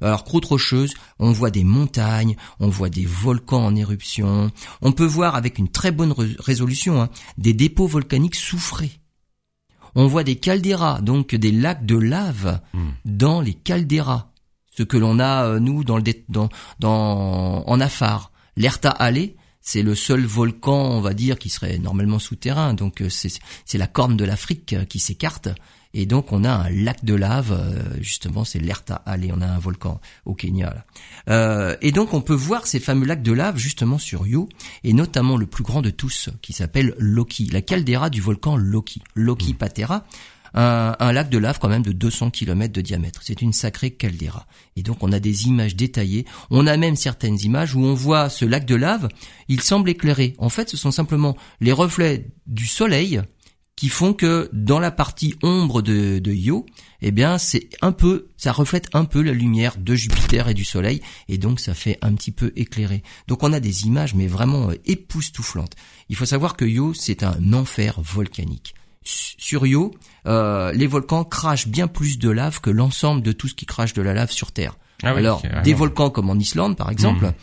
Alors 0.02 0.24
croûte 0.24 0.46
rocheuse, 0.46 0.96
on 1.20 1.32
voit 1.32 1.52
des 1.52 1.64
montagnes, 1.64 2.36
on 2.60 2.70
voit 2.70 2.90
des 2.90 3.06
volcans 3.06 3.66
en 3.66 3.76
éruption, 3.76 4.52
on 4.82 4.92
peut 4.92 5.06
voir 5.06 5.36
avec 5.36 5.60
une 5.60 5.70
très 5.70 5.92
bonne 5.92 6.14
résolution 6.40 7.04
hein, 7.04 7.10
des 7.38 7.54
dépôts 7.54 7.88
volcaniques 7.88 8.36
soufrés. 8.36 9.00
On 9.94 10.08
voit 10.08 10.24
des 10.24 10.38
caldeiras, 10.38 11.02
donc 11.02 11.36
des 11.36 11.52
lacs 11.52 11.86
de 11.86 11.98
lave 11.98 12.62
hmm. 12.74 12.90
dans 13.06 13.42
les 13.42 13.54
caldeiras 13.54 14.31
ce 14.72 14.84
que 14.84 14.98
l'on 14.98 15.20
a 15.20 15.46
euh, 15.46 15.60
nous 15.60 15.84
dans 15.84 15.98
le 15.98 16.04
dans, 16.30 16.50
dans 16.80 17.64
en 17.68 17.80
Afar. 17.80 18.32
L'Erta 18.58 18.90
Allé, 18.90 19.36
c'est 19.62 19.84
le 19.84 19.96
seul 19.96 20.26
volcan, 20.26 20.90
on 20.92 21.02
va 21.02 21.14
dire, 21.14 21.38
qui 21.38 21.50
serait 21.50 21.78
normalement 21.78 22.20
souterrain. 22.20 22.74
Donc 22.74 23.02
euh, 23.02 23.10
c'est 23.10 23.78
la 23.78 23.88
corne 23.88 24.18
de 24.18 24.26
l'Afrique 24.26 24.74
euh, 24.74 24.86
qui 24.86 25.00
s'écarte. 25.00 25.50
Et 25.94 26.06
donc 26.06 26.32
on 26.32 26.46
a 26.46 26.52
un 26.52 26.70
lac 26.70 27.04
de 27.04 27.14
lave, 27.14 27.98
justement 28.00 28.46
c'est 28.46 28.60
l'Erta 28.60 28.96
Allé, 29.06 29.30
on 29.34 29.42
a 29.42 29.46
un 29.46 29.60
volcan 29.60 30.00
au 30.24 30.34
Kenya. 30.34 30.86
Euh, 31.30 31.76
et 31.82 31.92
donc 31.92 32.14
on 32.14 32.22
peut 32.22 32.34
voir 32.34 32.66
ces 32.66 32.80
fameux 32.80 33.06
lacs 33.06 33.22
de 33.22 33.34
lave 33.34 33.58
justement 33.58 33.98
sur 33.98 34.26
Io, 34.26 34.48
et 34.86 34.94
notamment 34.94 35.36
le 35.36 35.48
plus 35.48 35.66
grand 35.66 35.82
de 35.82 35.90
tous, 35.90 36.30
qui 36.42 36.54
s'appelle 36.54 36.96
Loki, 36.98 37.50
la 37.52 37.62
caldeira 37.62 38.10
du 38.10 38.22
volcan 38.22 38.56
Loki, 38.56 39.02
Loki 39.16 39.52
mmh. 39.52 39.58
Un, 40.54 41.12
lac 41.14 41.30
de 41.30 41.38
lave 41.38 41.60
quand 41.60 41.70
même 41.70 41.82
de 41.82 41.92
200 41.92 42.32
km 42.32 42.74
de 42.74 42.82
diamètre. 42.82 43.22
C'est 43.24 43.42
une 43.42 43.54
sacrée 43.54 43.92
caldeira. 43.92 44.48
Et 44.76 44.84
donc 44.84 44.98
on 45.02 45.12
a 45.12 45.20
des 45.20 45.48
images 45.48 45.76
détaillées. 45.76 46.26
On 46.50 46.68
a 46.68 46.78
même 46.78 46.96
certaines 46.96 47.40
images 47.42 47.76
où 47.76 47.84
on 47.84 47.94
voit 47.94 48.30
ce 48.30 48.46
lac 48.46 48.66
de 48.66 48.76
lave, 48.76 49.08
il 49.48 49.62
semble 49.62 49.90
éclairé. 49.90 50.36
En 50.38 50.50
fait, 50.50 50.70
ce 50.70 50.78
sont 50.78 50.92
simplement 50.92 51.38
les 51.60 51.72
reflets 51.72 52.28
du 52.48 52.68
soleil 52.68 53.22
qui 53.82 53.90
font 53.90 54.14
que 54.14 54.48
dans 54.54 54.80
la 54.80 54.92
partie 54.92 55.36
ombre 55.42 55.82
de, 55.82 56.20
de 56.20 56.32
Io, 56.32 56.68
eh 57.02 57.12
bien 57.12 57.40
c'est 57.40 57.70
un 57.82 57.92
peu, 57.92 58.28
ça 58.38 58.52
reflète 58.52 58.90
un 58.94 59.06
peu 59.06 59.24
la 59.24 59.32
lumière 59.32 59.76
de 59.78 59.96
Jupiter 59.96 60.48
et 60.50 60.54
du 60.54 60.64
Soleil, 60.64 61.02
et 61.30 61.40
donc 61.40 61.60
ça 61.60 61.74
fait 61.74 61.98
un 62.04 62.14
petit 62.14 62.32
peu 62.32 62.54
éclairé. 62.56 63.02
Donc 63.28 63.42
on 63.42 63.54
a 63.54 63.60
des 63.60 63.88
images 63.88 64.14
mais 64.14 64.28
vraiment 64.28 64.70
euh, 64.70 64.76
époustouflantes. 64.86 65.76
Il 66.10 66.16
faut 66.16 66.26
savoir 66.26 66.56
que 66.56 66.66
Io 66.66 66.94
c'est 66.94 67.24
un 67.24 67.54
enfer 67.54 68.00
volcanique 68.02 68.76
sur 69.04 69.66
Io, 69.66 69.94
euh, 70.28 70.72
les 70.74 70.88
volcans 70.88 71.24
crachent 71.24 71.68
bien 71.68 71.88
plus 71.88 72.20
de 72.20 72.30
lave 72.30 72.62
que 72.62 72.70
l'ensemble 72.70 73.22
de 73.22 73.32
tout 73.32 73.48
ce 73.48 73.56
qui 73.56 73.66
crache 73.66 73.94
de 73.94 74.02
la 74.02 74.14
lave 74.14 74.32
sur 74.32 74.52
Terre. 74.52 74.78
Ah 75.04 75.10
Alors, 75.10 75.42
des 75.64 75.74
volcans 75.74 76.12
comme 76.12 76.30
en 76.30 76.36
Islande, 76.36 76.78
par 76.78 76.92
exemple, 76.92 77.26
mmh. 77.26 77.34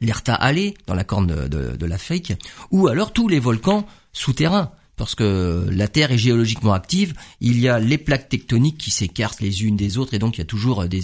l'Erta 0.00 0.34
Allé, 0.34 0.74
dans 0.86 0.94
la 0.94 1.04
corne 1.04 1.26
de, 1.26 1.76
de, 1.76 1.86
l'Afrique, 1.86 2.32
ou 2.72 2.88
alors 2.88 3.12
tous 3.12 3.28
les 3.28 3.38
volcans 3.38 3.86
souterrains. 4.12 4.72
Parce 4.96 5.14
que 5.14 5.68
la 5.70 5.88
Terre 5.88 6.10
est 6.10 6.18
géologiquement 6.18 6.72
active, 6.72 7.12
il 7.40 7.60
y 7.60 7.68
a 7.68 7.78
les 7.78 7.98
plaques 7.98 8.30
tectoniques 8.30 8.78
qui 8.78 8.90
s'écartent 8.90 9.42
les 9.42 9.62
unes 9.64 9.76
des 9.76 9.98
autres, 9.98 10.14
et 10.14 10.18
donc 10.18 10.38
il 10.38 10.40
y 10.40 10.42
a 10.42 10.46
toujours 10.46 10.86
des, 10.86 11.02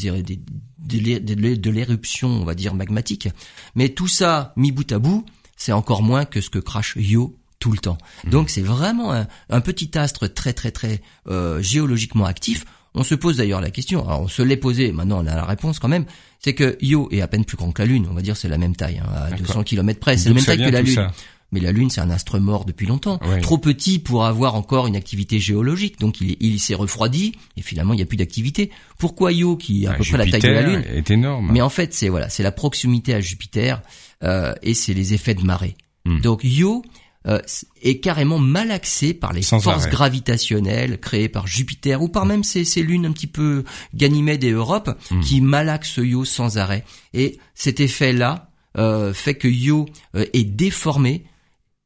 des, 0.78 1.20
de 1.20 1.70
l'éruption, 1.70 2.28
on 2.28 2.44
va 2.44 2.54
dire, 2.54 2.74
magmatique. 2.74 3.28
Mais 3.74 3.90
tout 3.90 4.08
ça, 4.08 4.54
mis 4.56 4.72
bout 4.72 4.90
à 4.90 4.98
bout, 4.98 5.26
c'est 5.56 5.72
encore 5.72 6.02
moins 6.02 6.24
que 6.24 6.40
ce 6.40 6.48
que 6.48 6.58
crache 6.58 6.96
Io 6.96 7.38
tout 7.62 7.70
le 7.70 7.78
temps. 7.78 7.96
Mhm. 8.24 8.30
Donc 8.30 8.50
c'est 8.50 8.60
vraiment 8.60 9.12
un, 9.12 9.60
petit 9.60 9.96
astre 9.96 10.26
très 10.32 10.52
très 10.52 10.72
très 10.72 11.00
euh, 11.28 11.62
géologiquement 11.62 12.26
actif. 12.26 12.64
On 12.94 13.04
se 13.04 13.14
pose 13.14 13.36
d'ailleurs 13.36 13.60
la 13.60 13.70
question, 13.70 14.06
alors 14.06 14.22
on 14.22 14.28
se 14.28 14.42
l'est 14.42 14.56
posé, 14.56 14.90
maintenant 14.90 15.22
on 15.22 15.26
a 15.26 15.34
la 15.34 15.44
réponse 15.44 15.78
quand 15.78 15.88
même, 15.88 16.04
c'est 16.40 16.54
que 16.54 16.76
Io 16.82 17.08
est 17.12 17.22
à 17.22 17.28
peine 17.28 17.44
plus 17.44 17.56
grand 17.56 17.70
que 17.70 17.80
la 17.80 17.86
Lune, 17.86 18.06
on 18.10 18.14
va 18.14 18.20
dire 18.20 18.36
c'est 18.36 18.48
la 18.48 18.58
même 18.58 18.74
taille, 18.74 19.00
hein, 19.02 19.08
à 19.14 19.30
200 19.30 19.62
km 19.62 20.00
près, 20.00 20.16
c'est 20.18 20.28
la 20.28 20.34
même 20.34 20.44
taille 20.44 20.58
que 20.58 20.70
la 20.70 20.82
Lune. 20.82 21.08
Mais 21.52 21.60
la 21.60 21.70
Lune, 21.70 21.90
c'est 21.90 22.00
un 22.00 22.08
astre 22.08 22.40
mort 22.40 22.64
depuis 22.64 22.86
longtemps, 22.86 23.20
trop 23.42 23.58
petit 23.58 23.98
pour 23.98 24.24
avoir 24.24 24.56
encore 24.56 24.88
une 24.88 24.96
activité 24.96 25.38
géologique, 25.38 26.00
donc 26.00 26.20
il, 26.20 26.36
il 26.40 26.58
s'est 26.58 26.74
refroidi 26.74 27.32
et 27.56 27.62
finalement 27.62 27.92
il 27.94 27.98
n'y 27.98 28.02
a 28.02 28.06
plus 28.06 28.16
d'activité. 28.16 28.70
Pourquoi 28.98 29.32
Io, 29.32 29.56
qui 29.56 29.84
est 29.84 29.86
à 29.86 29.94
peu 29.94 30.04
près 30.04 30.18
la 30.18 30.26
taille 30.26 30.40
de 30.40 30.48
la 30.48 30.62
Lune, 30.62 30.84
est 30.92 31.10
énorme. 31.10 31.50
Mais 31.52 31.60
en 31.60 31.70
fait, 31.70 31.94
c'est 31.94 32.08
voilà, 32.08 32.28
c'est 32.28 32.42
la 32.42 32.52
proximité 32.52 33.14
à 33.14 33.20
Jupiter 33.20 33.82
euh, 34.24 34.52
et 34.62 34.74
c'est 34.74 34.94
les 34.94 35.14
effets 35.14 35.34
de 35.34 35.42
marée. 35.42 35.76
Hmm. 36.04 36.20
Donc 36.20 36.40
Io 36.42 36.82
euh, 37.28 37.40
est 37.82 37.98
carrément 37.98 38.38
malaxé 38.38 39.14
par 39.14 39.32
les 39.32 39.42
forces 39.42 39.88
gravitationnelles 39.88 40.98
créées 40.98 41.28
par 41.28 41.46
Jupiter 41.46 42.02
ou 42.02 42.08
par 42.08 42.26
même 42.26 42.44
ces, 42.44 42.64
ces 42.64 42.82
lunes 42.82 43.06
un 43.06 43.12
petit 43.12 43.26
peu 43.26 43.64
Ganymède 43.94 44.44
et 44.44 44.50
Europe 44.50 44.90
hmm. 45.10 45.20
qui 45.20 45.40
malaxent 45.40 45.98
Io 45.98 46.24
sans 46.24 46.58
arrêt. 46.58 46.84
Et 47.14 47.38
cet 47.54 47.80
effet-là 47.80 48.50
euh, 48.78 49.12
fait 49.12 49.34
que 49.34 49.48
Io 49.48 49.86
euh, 50.16 50.24
est 50.32 50.44
déformé 50.44 51.24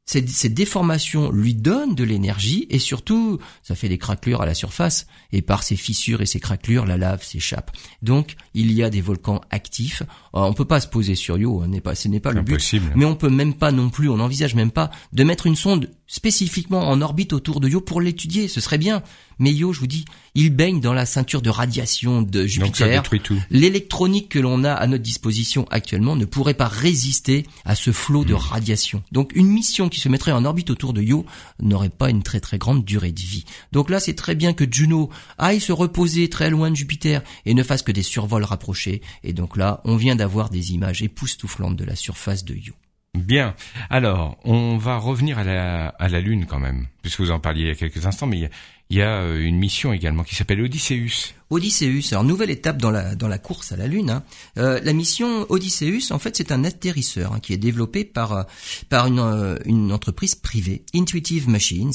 cette, 0.07 0.53
déformation 0.53 1.31
lui 1.31 1.53
donne 1.53 1.93
de 1.93 2.05
l'énergie 2.05 2.65
et 2.69 2.79
surtout, 2.79 3.39
ça 3.61 3.75
fait 3.75 3.89
des 3.89 3.97
craquelures 3.97 4.41
à 4.41 4.45
la 4.45 4.53
surface 4.53 5.05
et 5.33 5.41
par 5.41 5.63
ces 5.63 5.75
fissures 5.75 6.21
et 6.21 6.25
ces 6.25 6.39
craquelures, 6.39 6.85
la 6.85 6.95
lave 6.95 7.23
s'échappe. 7.23 7.71
Donc, 8.01 8.35
il 8.53 8.71
y 8.71 8.83
a 8.83 8.89
des 8.89 9.01
volcans 9.01 9.41
actifs. 9.49 10.03
Euh, 10.33 10.39
on 10.39 10.53
peut 10.53 10.65
pas 10.65 10.79
se 10.79 10.87
poser 10.87 11.15
sur 11.15 11.37
Io, 11.37 11.61
hein, 11.61 11.79
pas, 11.83 11.93
ce 11.93 12.07
n'est 12.07 12.21
pas 12.21 12.31
le 12.31 12.41
but. 12.41 12.55
Mais 12.95 13.03
on 13.03 13.15
peut 13.15 13.29
même 13.29 13.53
pas 13.53 13.73
non 13.73 13.89
plus, 13.89 14.07
on 14.07 14.17
n'envisage 14.17 14.55
même 14.55 14.71
pas 14.71 14.91
de 15.11 15.23
mettre 15.25 15.45
une 15.45 15.57
sonde 15.57 15.91
spécifiquement 16.07 16.87
en 16.87 17.01
orbite 17.01 17.33
autour 17.33 17.59
de 17.59 17.67
Io 17.67 17.81
pour 17.81 17.99
l'étudier, 17.99 18.47
ce 18.47 18.61
serait 18.61 18.77
bien. 18.77 19.03
Mais 19.39 19.51
Io, 19.51 19.73
je 19.73 19.79
vous 19.79 19.87
dis, 19.87 20.05
il 20.35 20.49
baigne 20.55 20.79
dans 20.79 20.93
la 20.93 21.05
ceinture 21.05 21.41
de 21.41 21.49
radiation 21.49 22.21
de 22.21 22.45
Jupiter. 22.45 22.67
Donc 22.67 22.75
ça 22.77 22.87
détruit 22.87 23.19
tout. 23.19 23.37
L'électronique 23.49 24.29
que 24.29 24.39
l'on 24.39 24.63
a 24.63 24.71
à 24.73 24.87
notre 24.87 25.03
disposition 25.03 25.65
actuellement 25.69 26.15
ne 26.15 26.25
pourrait 26.25 26.53
pas 26.53 26.67
résister 26.67 27.45
à 27.65 27.75
ce 27.75 27.91
flot 27.91 28.23
de 28.25 28.33
Hmm. 28.33 28.37
radiation. 28.37 29.03
Donc 29.11 29.31
une 29.35 29.47
mission 29.47 29.89
qui 29.89 29.99
se 29.99 30.09
mettrait 30.09 30.31
en 30.31 30.45
orbite 30.45 30.69
autour 30.69 30.93
de 30.93 31.01
Io 31.01 31.25
n'aurait 31.61 31.89
pas 31.89 32.09
une 32.09 32.23
très 32.23 32.39
très 32.39 32.57
grande 32.57 32.83
durée 32.85 33.11
de 33.11 33.19
vie. 33.21 33.45
Donc 33.71 33.89
là, 33.89 33.99
c'est 33.99 34.13
très 34.15 34.35
bien 34.35 34.53
que 34.53 34.65
Juno 34.69 35.09
aille 35.37 35.59
se 35.59 35.71
reposer 35.71 36.29
très 36.29 36.49
loin 36.49 36.69
de 36.71 36.75
Jupiter 36.75 37.21
et 37.45 37.53
ne 37.53 37.63
fasse 37.63 37.81
que 37.81 37.91
des 37.91 38.03
survols 38.03 38.43
rapprochés. 38.43 39.01
Et 39.23 39.33
donc 39.33 39.57
là, 39.57 39.81
on 39.85 39.95
vient 39.95 40.15
d'avoir 40.15 40.49
des 40.49 40.73
images 40.73 41.01
époustouflantes 41.03 41.75
de 41.75 41.85
la 41.85 41.95
surface 41.95 42.43
de 42.45 42.53
Io. 42.55 42.73
Bien. 43.17 43.55
Alors, 43.89 44.37
on 44.43 44.77
va 44.77 44.97
revenir 44.97 45.39
à 45.39 45.43
la, 45.43 46.21
Lune 46.21 46.45
quand 46.47 46.59
même, 46.59 46.87
puisque 47.01 47.19
vous 47.19 47.31
en 47.31 47.39
parliez 47.39 47.61
il 47.61 47.67
y 47.67 47.71
a 47.71 47.75
quelques 47.75 48.05
instants, 48.05 48.27
mais 48.27 48.49
il 48.89 48.97
y 48.97 49.01
a, 49.01 49.21
euh, 49.21 49.39
une 49.39 49.57
mission 49.57 49.91
également 49.91 50.23
qui 50.23 50.35
s'appelle 50.35 50.61
Odysseus. 50.61 51.33
Odysseus, 51.49 52.11
alors 52.11 52.23
nouvelle 52.23 52.49
étape 52.49 52.77
dans 52.77 52.91
la 52.91 53.37
course 53.37 53.71
à 53.71 53.77
la 53.77 53.87
Lune. 53.87 54.09
hein. 54.09 54.23
Euh, 54.57 54.79
la 54.83 54.93
mission 54.93 55.45
Odysseus, 55.49 56.11
en 56.11 56.19
fait, 56.19 56.35
c'est 56.35 56.51
un 56.51 56.63
atterrisseur 56.63 57.33
hein, 57.33 57.39
qui 57.39 57.53
est 57.53 57.57
développé 57.57 58.03
par 58.05 58.33
euh, 58.33 58.43
par 58.89 59.07
une 59.07 59.91
entreprise 59.91 60.35
privée, 60.35 60.83
Intuitive 60.93 61.49
Machines. 61.49 61.91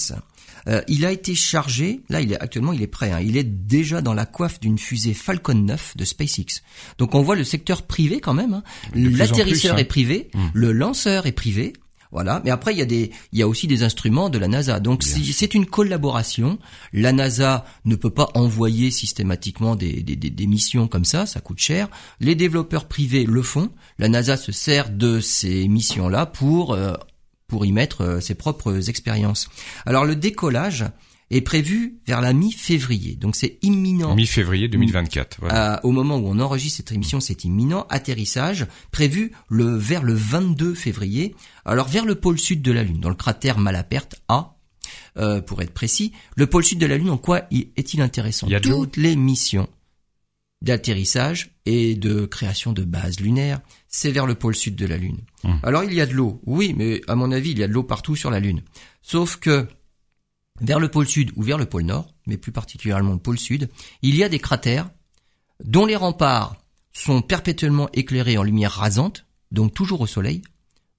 Euh, 0.68 0.80
il 0.88 1.04
a 1.04 1.12
été 1.12 1.34
chargé, 1.34 2.02
là, 2.08 2.20
il 2.20 2.32
est 2.32 2.40
actuellement, 2.40 2.72
il 2.72 2.82
est 2.82 2.86
prêt. 2.86 3.10
hein, 3.10 3.20
il 3.20 3.36
est 3.36 3.44
déjà 3.44 4.00
dans 4.00 4.14
la 4.14 4.26
coiffe 4.26 4.60
d'une 4.60 4.78
fusée 4.78 5.14
Falcon 5.14 5.54
9 5.54 5.96
de 5.96 6.04
SpaceX. 6.04 6.62
Donc, 6.98 7.14
on 7.14 7.22
voit 7.22 7.36
le 7.36 7.44
secteur 7.44 7.82
privé 7.82 8.20
quand 8.20 8.34
même. 8.34 8.54
hein. 8.54 8.62
L'atterrisseur 9.18 9.74
hein. 9.74 9.78
est 9.78 9.84
privé, 9.84 10.30
le 10.54 10.72
lanceur 10.72 11.26
est 11.26 11.32
privé. 11.32 11.72
Voilà. 12.14 12.42
Mais 12.44 12.50
après, 12.50 12.74
il 12.74 12.78
y 12.78 12.82
a 12.82 12.84
des, 12.84 13.10
il 13.32 13.38
y 13.38 13.42
a 13.42 13.48
aussi 13.48 13.66
des 13.66 13.82
instruments 13.84 14.28
de 14.28 14.36
la 14.36 14.46
NASA. 14.46 14.80
Donc, 14.80 15.02
si- 15.02 15.32
c'est 15.32 15.54
une 15.54 15.64
collaboration. 15.64 16.58
La 16.92 17.10
NASA 17.10 17.64
ne 17.86 17.96
peut 17.96 18.10
pas 18.10 18.28
envoyer 18.34 18.90
systématiquement 18.90 19.76
des, 19.76 20.02
des, 20.02 20.14
des, 20.16 20.28
des 20.28 20.46
missions 20.46 20.88
comme 20.88 21.06
ça. 21.06 21.24
Ça 21.24 21.40
coûte 21.40 21.58
cher. 21.58 21.88
Les 22.20 22.34
développeurs 22.34 22.86
privés 22.86 23.24
le 23.24 23.42
font. 23.42 23.70
La 23.98 24.08
NASA 24.10 24.36
se 24.36 24.52
sert 24.52 24.90
de 24.90 25.20
ces 25.20 25.66
missions-là 25.68 26.26
pour, 26.26 26.74
euh, 26.74 26.92
pour 27.52 27.66
y 27.66 27.72
mettre 27.72 28.00
euh, 28.00 28.20
ses 28.20 28.34
propres 28.34 28.88
expériences. 28.88 29.50
Alors, 29.84 30.06
le 30.06 30.16
décollage 30.16 30.86
est 31.30 31.42
prévu 31.42 31.98
vers 32.06 32.22
la 32.22 32.32
mi-février. 32.32 33.14
Donc, 33.14 33.36
c'est 33.36 33.58
imminent. 33.60 34.14
Mi-février 34.14 34.68
2024. 34.68 35.36
Voilà. 35.40 35.74
Euh, 35.74 35.80
au 35.82 35.90
moment 35.90 36.16
où 36.16 36.26
on 36.26 36.40
enregistre 36.40 36.78
cette 36.78 36.92
émission, 36.92 37.20
c'est 37.20 37.44
imminent. 37.44 37.86
Atterrissage 37.90 38.66
prévu 38.90 39.32
le 39.50 39.76
vers 39.76 40.02
le 40.02 40.14
22 40.14 40.72
février. 40.72 41.36
Alors 41.66 41.88
vers 41.88 42.06
le 42.06 42.14
pôle 42.14 42.38
sud 42.38 42.62
de 42.62 42.72
la 42.72 42.84
Lune, 42.84 43.00
dans 43.00 43.10
le 43.10 43.14
cratère 43.14 43.58
Malaperte 43.58 44.16
A, 44.28 44.56
euh, 45.18 45.42
pour 45.42 45.60
être 45.60 45.74
précis. 45.74 46.12
Le 46.36 46.46
pôle 46.46 46.64
sud 46.64 46.78
de 46.78 46.86
la 46.86 46.96
Lune, 46.96 47.10
en 47.10 47.18
quoi 47.18 47.42
est-il 47.50 48.00
intéressant? 48.00 48.46
Il 48.48 48.58
Toutes 48.62 48.96
les 48.96 49.14
missions 49.14 49.68
d'atterrissage 50.62 51.50
et 51.66 51.96
de 51.96 52.24
création 52.24 52.72
de 52.72 52.84
bases 52.84 53.20
lunaires, 53.20 53.60
c'est 53.94 54.10
vers 54.10 54.26
le 54.26 54.34
pôle 54.34 54.56
sud 54.56 54.74
de 54.74 54.86
la 54.86 54.96
Lune. 54.96 55.18
Hum. 55.44 55.60
Alors 55.62 55.84
il 55.84 55.92
y 55.94 56.00
a 56.00 56.06
de 56.06 56.12
l'eau, 56.14 56.40
oui, 56.46 56.74
mais 56.76 57.00
à 57.06 57.14
mon 57.14 57.30
avis, 57.30 57.50
il 57.52 57.58
y 57.58 57.62
a 57.62 57.68
de 57.68 57.72
l'eau 57.72 57.84
partout 57.84 58.16
sur 58.16 58.30
la 58.30 58.40
Lune. 58.40 58.62
Sauf 59.02 59.36
que 59.36 59.68
vers 60.60 60.80
le 60.80 60.88
pôle 60.88 61.06
sud 61.06 61.30
ou 61.36 61.42
vers 61.42 61.58
le 61.58 61.66
pôle 61.66 61.82
nord, 61.84 62.08
mais 62.26 62.36
plus 62.38 62.52
particulièrement 62.52 63.12
le 63.12 63.18
pôle 63.18 63.38
sud, 63.38 63.68
il 64.00 64.16
y 64.16 64.24
a 64.24 64.28
des 64.28 64.38
cratères 64.38 64.88
dont 65.64 65.86
les 65.86 65.96
remparts 65.96 66.56
sont 66.92 67.20
perpétuellement 67.22 67.88
éclairés 67.92 68.38
en 68.38 68.42
lumière 68.42 68.72
rasante, 68.72 69.26
donc 69.50 69.74
toujours 69.74 70.00
au 70.00 70.06
soleil, 70.06 70.42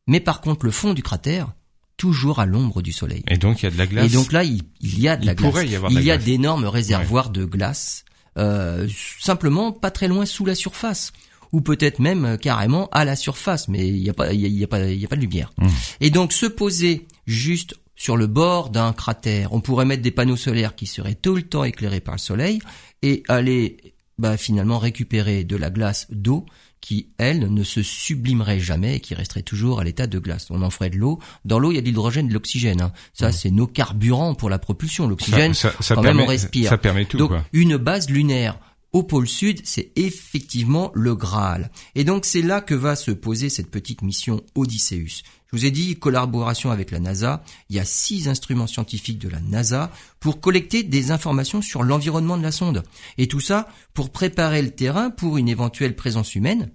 mais 0.07 0.19
par 0.19 0.41
contre 0.41 0.65
le 0.65 0.71
fond 0.71 0.93
du 0.93 1.01
cratère, 1.03 1.51
toujours 1.97 2.39
à 2.39 2.45
l'ombre 2.45 2.81
du 2.81 2.91
soleil. 2.91 3.23
Et 3.27 3.37
donc 3.37 3.61
il 3.61 3.65
y 3.65 3.67
a 3.67 3.71
de 3.71 3.77
la 3.77 3.87
glace. 3.87 4.05
Et 4.05 4.13
donc 4.13 4.31
là, 4.31 4.43
il, 4.43 4.61
il 4.81 4.99
y 4.99 5.07
a 5.07 5.15
de 5.15 5.23
Il 5.23 5.27
la 5.27 5.35
glace. 5.35 5.49
pourrait 5.51 5.67
y 5.67 5.75
avoir 5.75 5.91
de 5.91 5.95
il 5.95 5.99
la 5.99 6.05
y 6.05 6.11
a 6.11 6.17
glace. 6.17 6.25
d'énormes 6.25 6.65
réservoirs 6.65 7.29
de 7.29 7.45
glace, 7.45 8.03
euh, 8.37 8.87
simplement 9.19 9.71
pas 9.71 9.91
très 9.91 10.07
loin 10.07 10.25
sous 10.25 10.45
la 10.45 10.55
surface, 10.55 11.13
ou 11.53 11.61
peut-être 11.61 11.99
même 11.99 12.25
euh, 12.25 12.37
carrément 12.37 12.89
à 12.91 13.05
la 13.05 13.15
surface, 13.15 13.69
mais 13.69 13.87
il 13.87 14.01
n'y 14.01 14.09
a 14.09 14.13
pas, 14.13 14.33
il 14.33 14.41
y 14.41 14.45
a, 14.45 14.47
il 14.49 14.57
y 14.57 14.63
a 14.63 14.67
pas, 14.67 14.85
il 14.89 14.99
y 14.99 15.05
a 15.05 15.07
pas 15.07 15.15
de 15.15 15.21
lumière. 15.21 15.51
Mmh. 15.57 15.67
Et 16.01 16.09
donc 16.09 16.33
se 16.33 16.45
poser 16.47 17.07
juste 17.25 17.75
sur 17.95 18.17
le 18.17 18.27
bord 18.27 18.69
d'un 18.71 18.91
cratère, 18.91 19.53
on 19.53 19.61
pourrait 19.61 19.85
mettre 19.85 20.01
des 20.01 20.11
panneaux 20.11 20.35
solaires 20.35 20.75
qui 20.75 20.87
seraient 20.87 21.15
tout 21.15 21.35
le 21.35 21.43
temps 21.43 21.63
éclairés 21.63 22.01
par 22.01 22.15
le 22.15 22.19
soleil 22.19 22.59
et 23.03 23.23
aller 23.29 23.77
bah, 24.17 24.35
finalement 24.35 24.79
récupérer 24.79 25.43
de 25.43 25.55
la 25.55 25.69
glace 25.69 26.07
d'eau 26.09 26.45
qui, 26.81 27.07
elle, 27.17 27.53
ne 27.53 27.63
se 27.63 27.81
sublimerait 27.81 28.59
jamais 28.59 28.97
et 28.97 28.99
qui 28.99 29.15
resterait 29.15 29.41
toujours 29.43 29.79
à 29.79 29.85
l'état 29.85 30.05
de 30.05 30.19
glace. 30.19 30.47
On 30.49 30.61
en 30.63 30.69
ferait 30.69 30.89
de 30.89 30.97
l'eau. 30.97 31.17
Dans 31.45 31.57
l'eau, 31.57 31.71
il 31.71 31.75
y 31.75 31.77
a 31.77 31.81
de 31.81 31.85
l'hydrogène 31.85 32.25
et 32.25 32.29
de 32.29 32.33
l'oxygène. 32.33 32.81
hein. 32.81 32.91
Ça, 33.13 33.31
c'est 33.31 33.51
nos 33.51 33.67
carburants 33.67 34.35
pour 34.35 34.49
la 34.49 34.59
propulsion. 34.59 35.07
L'oxygène, 35.07 35.51
Mmh. 35.51 35.53
ça, 35.53 35.71
ça, 35.71 35.77
ça 35.81 35.95
quand 35.95 36.01
permet, 36.01 36.17
même, 36.17 36.27
on 36.27 36.29
respire. 36.29 36.69
Ça 36.69 36.77
permet 36.77 37.05
tout 37.05 37.15
donc, 37.17 37.29
quoi. 37.29 37.45
une 37.53 37.77
base 37.77 38.09
lunaire 38.09 38.57
au 38.93 39.03
pôle 39.03 39.27
sud, 39.27 39.61
c'est 39.63 39.91
effectivement 39.95 40.91
le 40.93 41.15
Graal. 41.15 41.71
Et 41.95 42.03
donc, 42.03 42.25
c'est 42.25 42.41
là 42.41 42.61
que 42.61 42.75
va 42.75 42.95
se 42.95 43.11
poser 43.11 43.49
cette 43.49 43.71
petite 43.71 44.03
mission 44.03 44.41
Odysseus. 44.55 45.23
Je 45.51 45.57
vous 45.57 45.65
ai 45.65 45.71
dit, 45.71 45.97
collaboration 45.97 46.71
avec 46.71 46.91
la 46.91 46.99
NASA. 46.99 47.43
Il 47.69 47.75
y 47.75 47.79
a 47.79 47.85
six 47.85 48.27
instruments 48.27 48.67
scientifiques 48.67 49.19
de 49.19 49.29
la 49.29 49.39
NASA 49.39 49.91
pour 50.19 50.39
collecter 50.39 50.83
des 50.83 51.11
informations 51.11 51.61
sur 51.61 51.83
l'environnement 51.83 52.37
de 52.37 52.43
la 52.43 52.51
sonde. 52.51 52.83
Et 53.17 53.27
tout 53.27 53.39
ça 53.39 53.67
pour 53.93 54.11
préparer 54.11 54.61
le 54.61 54.71
terrain 54.71 55.09
pour 55.09 55.37
une 55.37 55.49
éventuelle 55.49 55.95
présence 55.95 56.35
humaine 56.35 56.71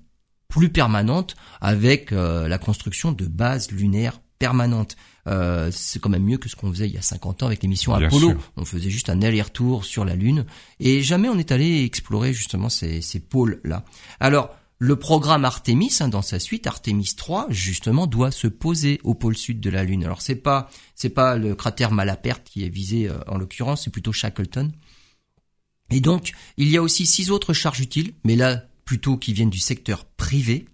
plus 0.48 0.70
permanente 0.70 1.37
avec 1.61 2.12
euh, 2.12 2.48
la 2.48 2.59
construction 2.59 3.12
de 3.12 3.26
bases 3.26 3.70
lunaires 3.70 4.20
permanentes. 4.38 4.96
Euh, 5.27 5.70
c'est 5.72 6.01
quand 6.01 6.09
même 6.09 6.24
mieux 6.24 6.38
que 6.38 6.48
ce 6.48 6.57
qu'on 6.57 6.70
faisait 6.70 6.88
il 6.88 6.94
y 6.94 6.98
a 6.98 7.03
50 7.03 7.42
ans 7.42 7.46
avec 7.46 7.62
les 7.62 7.68
missions 7.68 7.96
Bien 7.96 8.07
Apollo. 8.07 8.31
sûr. 8.31 8.53
On 8.57 8.64
faisait 8.64 8.90
juste 8.90 9.11
un 9.11 9.20
aller-retour 9.20 9.85
sur 9.85 10.05
la 10.05 10.14
Lune 10.14 10.46
et 10.81 11.03
jamais 11.03 11.29
on 11.29 11.38
est 11.38 11.53
allé 11.53 11.85
explorer 11.85 12.33
justement 12.33 12.68
ces, 12.68 13.03
ces 13.03 13.20
pôles-là. 13.20 13.85
Alors, 14.20 14.55
le 14.81 14.94
programme 14.94 15.44
Artemis, 15.44 15.96
hein, 16.01 16.09
dans 16.09 16.22
sa 16.22 16.38
suite, 16.38 16.68
Artemis 16.68 17.14
3, 17.16 17.48
justement, 17.51 18.07
doit 18.07 18.31
se 18.31 18.46
poser 18.46 19.01
au 19.03 19.14
pôle 19.14 19.37
sud 19.37 19.59
de 19.59 19.70
la 19.70 19.83
Lune. 19.83 20.05
Alors, 20.05 20.22
c'est 20.22 20.37
pas, 20.37 20.70
c'est 20.94 21.09
pas 21.09 21.37
le 21.37 21.57
cratère 21.57 21.90
Malaperte 21.90 22.48
qui 22.48 22.64
est 22.64 22.68
visé 22.68 23.09
euh, 23.09 23.18
en 23.27 23.38
l'occurrence, 23.38 23.85
c'est 23.85 23.90
plutôt 23.90 24.12
Shackleton. 24.12 24.70
Et 25.90 26.01
donc, 26.01 26.33
il 26.59 26.68
y 26.68 26.77
a 26.77 26.83
aussi 26.83 27.07
six 27.07 27.31
autres 27.31 27.55
charges 27.55 27.81
utiles, 27.81 28.12
mais 28.22 28.37
là, 28.37 28.62
plutôt 28.88 29.18
qui 29.18 29.35
viennent 29.35 29.51
du 29.51 29.59
secteur 29.59 30.07
privé. 30.07 30.64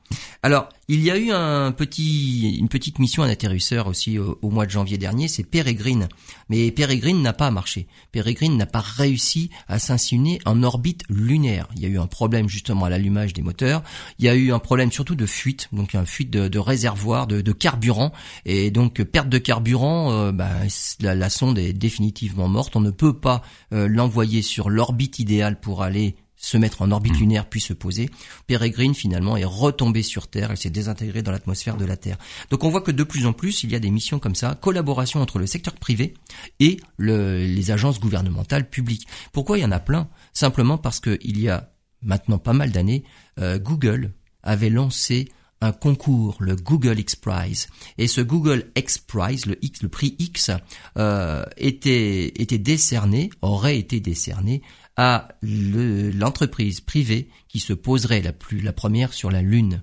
Alors, 0.45 0.69
il 0.87 1.03
y 1.03 1.11
a 1.11 1.19
eu 1.19 1.33
une 1.33 2.69
petite 2.69 3.01
mission, 3.01 3.25
un 3.25 3.29
atterrisseur 3.29 3.89
aussi 3.89 4.21
au, 4.21 4.51
mois 4.51 4.67
de 4.67 4.71
janvier 4.71 4.99
dernier, 4.99 5.27
c'est 5.27 5.43
Peregrine. 5.43 6.07
Mais 6.49 6.71
Peregrine 6.71 7.21
n'a 7.23 7.33
pas 7.33 7.51
marché. 7.51 7.89
Peregrine 8.13 8.57
n'a 8.57 8.67
pas 8.67 8.79
réussi 8.79 9.51
à 9.67 9.81
s'insinuer 9.81 10.39
en 10.45 10.63
orbite 10.63 11.03
lunaire. 11.09 11.67
Il 11.75 11.83
y 11.83 11.87
a 11.87 11.89
eu 11.89 11.99
un 11.99 12.07
problème 12.07 12.49
justement 12.49 12.85
à 12.85 12.89
l'allumage 12.89 13.33
des 13.33 13.43
moteurs. 13.43 13.83
Il 14.21 14.27
y 14.27 14.29
a 14.29 14.37
eu 14.37 14.53
un 14.53 14.61
problème 14.61 14.93
surtout 14.93 15.17
de 15.17 15.27
fuite, 15.27 15.69
donc 15.73 15.97
un 15.97 16.05
fuite 16.05 16.31
de, 16.31 16.59
réservoir, 16.61 17.27
de, 17.27 17.53
carburant. 17.53 18.13
Et 18.45 18.71
donc, 18.71 19.03
perte 19.03 19.29
de 19.29 19.39
carburant, 19.39 20.13
euh, 20.13 20.31
bah, 20.31 20.53
la, 21.01 21.17
la 21.17 21.31
sonde 21.31 21.59
est 21.59 21.73
définitivement 21.73 22.47
morte. 22.47 22.77
On 22.77 22.81
ne 22.81 22.93
peut 22.93 23.19
pas 23.19 23.43
euh, 23.73 23.89
l'envoyer 23.89 24.41
sur 24.41 24.71
l'orbite 24.71 25.19
idéale 25.19 25.59
pour 25.59 25.83
aller 25.83 26.15
se 26.45 26.57
mettre 26.59 26.83
en 26.83 26.91
orbite 26.91 27.19
lunaire 27.19 27.49
puis 27.49 27.61
se 27.61 27.73
poser. 27.73 28.11
Peregrine 28.47 28.95
finalement 28.95 29.37
est 29.37 29.45
retombée 29.45 30.03
sur 30.03 30.29
Terre, 30.29 30.51
elle 30.51 30.57
s'est 30.57 30.71
désintégrée 30.71 31.23
dans 31.23 31.33
l'atmosphère 31.33 31.77
de 31.77 31.85
la 31.85 31.97
Terre. 31.97 32.19
Donc 32.51 32.65
on 32.65 32.71
voit 32.71 32.83
que 32.83 32.91
de 32.91 33.03
plus 33.03 33.27
en 33.27 33.33
plus 33.33 33.63
il 33.65 33.71
y 33.73 33.75
a 33.75 33.79
des 33.79 33.91
missions 33.91 34.19
comme 34.19 34.35
ça, 34.35 34.55
collaboration 34.61 35.21
entre 35.21 35.39
le 35.39 35.47
secteur 35.47 35.75
privé 35.75 36.15
et 36.61 36.79
le- 36.99 37.45
les 37.45 37.71
agences 37.71 37.99
gouvernementales 37.99 38.69
publiques. 38.69 39.07
Pourquoi 39.33 39.59
il 39.59 39.63
y 39.63 39.65
en 39.65 39.73
a 39.73 39.81
plein? 39.81 40.09
Simplement 40.33 40.79
parce 40.79 41.01
que 41.01 41.19
il 41.23 41.41
y 41.41 41.49
a 41.49 41.71
maintenant 42.03 42.39
pas 42.39 42.53
mal 42.53 42.71
d'années, 42.71 43.05
euh, 43.41 43.59
Google 43.59 44.13
avait 44.43 44.71
lancé 44.71 45.29
un 45.61 45.73
concours, 45.73 46.37
le 46.41 46.57
Google 46.57 46.99
X 46.99 47.17
Prize. 47.17 47.69
Et 47.97 48.07
ce 48.07 48.21
Google 48.21 48.71
X 48.77 48.99
Prize, 48.99 49.47
le 49.47 49.57
X, 49.65 49.83
le 49.83 49.89
prix 49.89 50.15
X, 50.19 50.51
euh, 50.99 51.43
était 51.57 52.33
était 52.37 52.59
décerné, 52.59 53.31
aurait 53.41 53.79
été 53.79 53.99
décerné 54.01 54.61
à 54.97 55.29
le- 55.43 56.11
l'entreprise 56.11 56.81
privée 56.81 57.29
qui 57.49 57.61
se 57.61 57.73
poserait 57.73 58.23
la 58.23 58.33
plus 58.33 58.61
la 58.61 58.73
première 58.73 59.13
sur 59.13 59.31
la 59.31 59.43
Lune. 59.43 59.83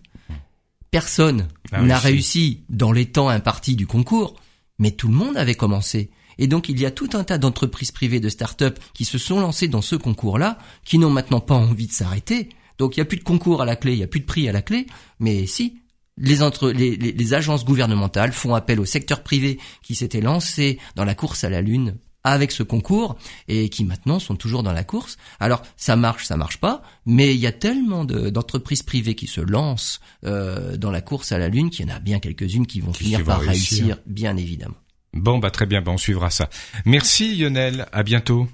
Personne 0.89 1.47
Ah 1.71 1.81
n'a 1.81 1.97
réussi 1.99 2.63
dans 2.69 2.91
les 2.91 3.05
temps 3.05 3.29
impartis 3.29 3.75
du 3.75 3.87
concours, 3.87 4.35
mais 4.79 4.91
tout 4.91 5.07
le 5.07 5.13
monde 5.13 5.37
avait 5.37 5.55
commencé. 5.55 6.11
Et 6.37 6.47
donc 6.47 6.69
il 6.69 6.79
y 6.79 6.85
a 6.85 6.91
tout 6.91 7.09
un 7.13 7.23
tas 7.23 7.37
d'entreprises 7.37 7.91
privées, 7.91 8.19
de 8.19 8.29
start-up 8.29 8.79
qui 8.93 9.05
se 9.05 9.17
sont 9.17 9.39
lancées 9.39 9.67
dans 9.67 9.81
ce 9.81 9.95
concours-là, 9.95 10.57
qui 10.83 10.97
n'ont 10.97 11.09
maintenant 11.09 11.39
pas 11.39 11.55
envie 11.55 11.87
de 11.87 11.91
s'arrêter. 11.93 12.49
Donc 12.77 12.97
il 12.97 12.99
n'y 12.99 13.03
a 13.03 13.05
plus 13.05 13.17
de 13.17 13.23
concours 13.23 13.61
à 13.61 13.65
la 13.65 13.75
clé, 13.75 13.93
il 13.93 13.97
n'y 13.97 14.03
a 14.03 14.07
plus 14.07 14.21
de 14.21 14.25
prix 14.25 14.49
à 14.49 14.51
la 14.51 14.61
clé, 14.61 14.87
mais 15.19 15.45
si, 15.45 15.77
les, 16.17 16.41
entre, 16.41 16.71
les, 16.71 16.95
les- 16.97 17.11
les 17.11 17.33
agences 17.33 17.63
gouvernementales 17.63 18.31
font 18.33 18.53
appel 18.55 18.79
au 18.79 18.85
secteur 18.85 19.23
privé 19.23 19.59
qui 19.83 19.95
s'était 19.95 20.21
lancé 20.21 20.79
dans 20.95 21.05
la 21.05 21.15
course 21.15 21.43
à 21.43 21.49
la 21.49 21.61
Lune 21.61 21.95
avec 22.23 22.51
ce 22.51 22.63
concours 22.63 23.17
et 23.47 23.69
qui 23.69 23.83
maintenant 23.83 24.19
sont 24.19 24.35
toujours 24.35 24.63
dans 24.63 24.73
la 24.73 24.83
course. 24.83 25.17
Alors 25.39 25.61
ça 25.77 25.95
marche, 25.95 26.25
ça 26.25 26.37
marche 26.37 26.57
pas, 26.57 26.81
mais 27.05 27.33
il 27.33 27.39
y 27.39 27.47
a 27.47 27.51
tellement 27.51 28.05
de- 28.05 28.29
d'entreprises 28.29 28.83
privées 28.83 29.15
qui 29.15 29.27
se 29.27 29.41
lancent 29.41 29.99
euh, 30.23 30.77
dans 30.77 30.91
la 30.91 31.01
course 31.01 31.31
à 31.31 31.37
la 31.37 31.49
Lune 31.49 31.69
qu'il 31.69 31.87
y 31.87 31.91
en 31.91 31.95
a 31.95 31.99
bien 31.99 32.19
quelques-unes 32.19 32.67
qui 32.67 32.79
vont 32.81 32.91
Qui- 32.91 33.05
finir 33.05 33.23
par 33.23 33.39
réussir. 33.39 33.77
réussir, 33.85 33.97
bien 34.05 34.37
évidemment. 34.37 34.75
Bon, 35.13 35.39
bah 35.39 35.51
très 35.51 35.65
bien, 35.65 35.81
bah, 35.81 35.91
on 35.91 35.97
suivra 35.97 36.29
ça. 36.29 36.49
Merci 36.85 37.35
Lionel, 37.35 37.85
à 37.91 38.03
bientôt. 38.03 38.47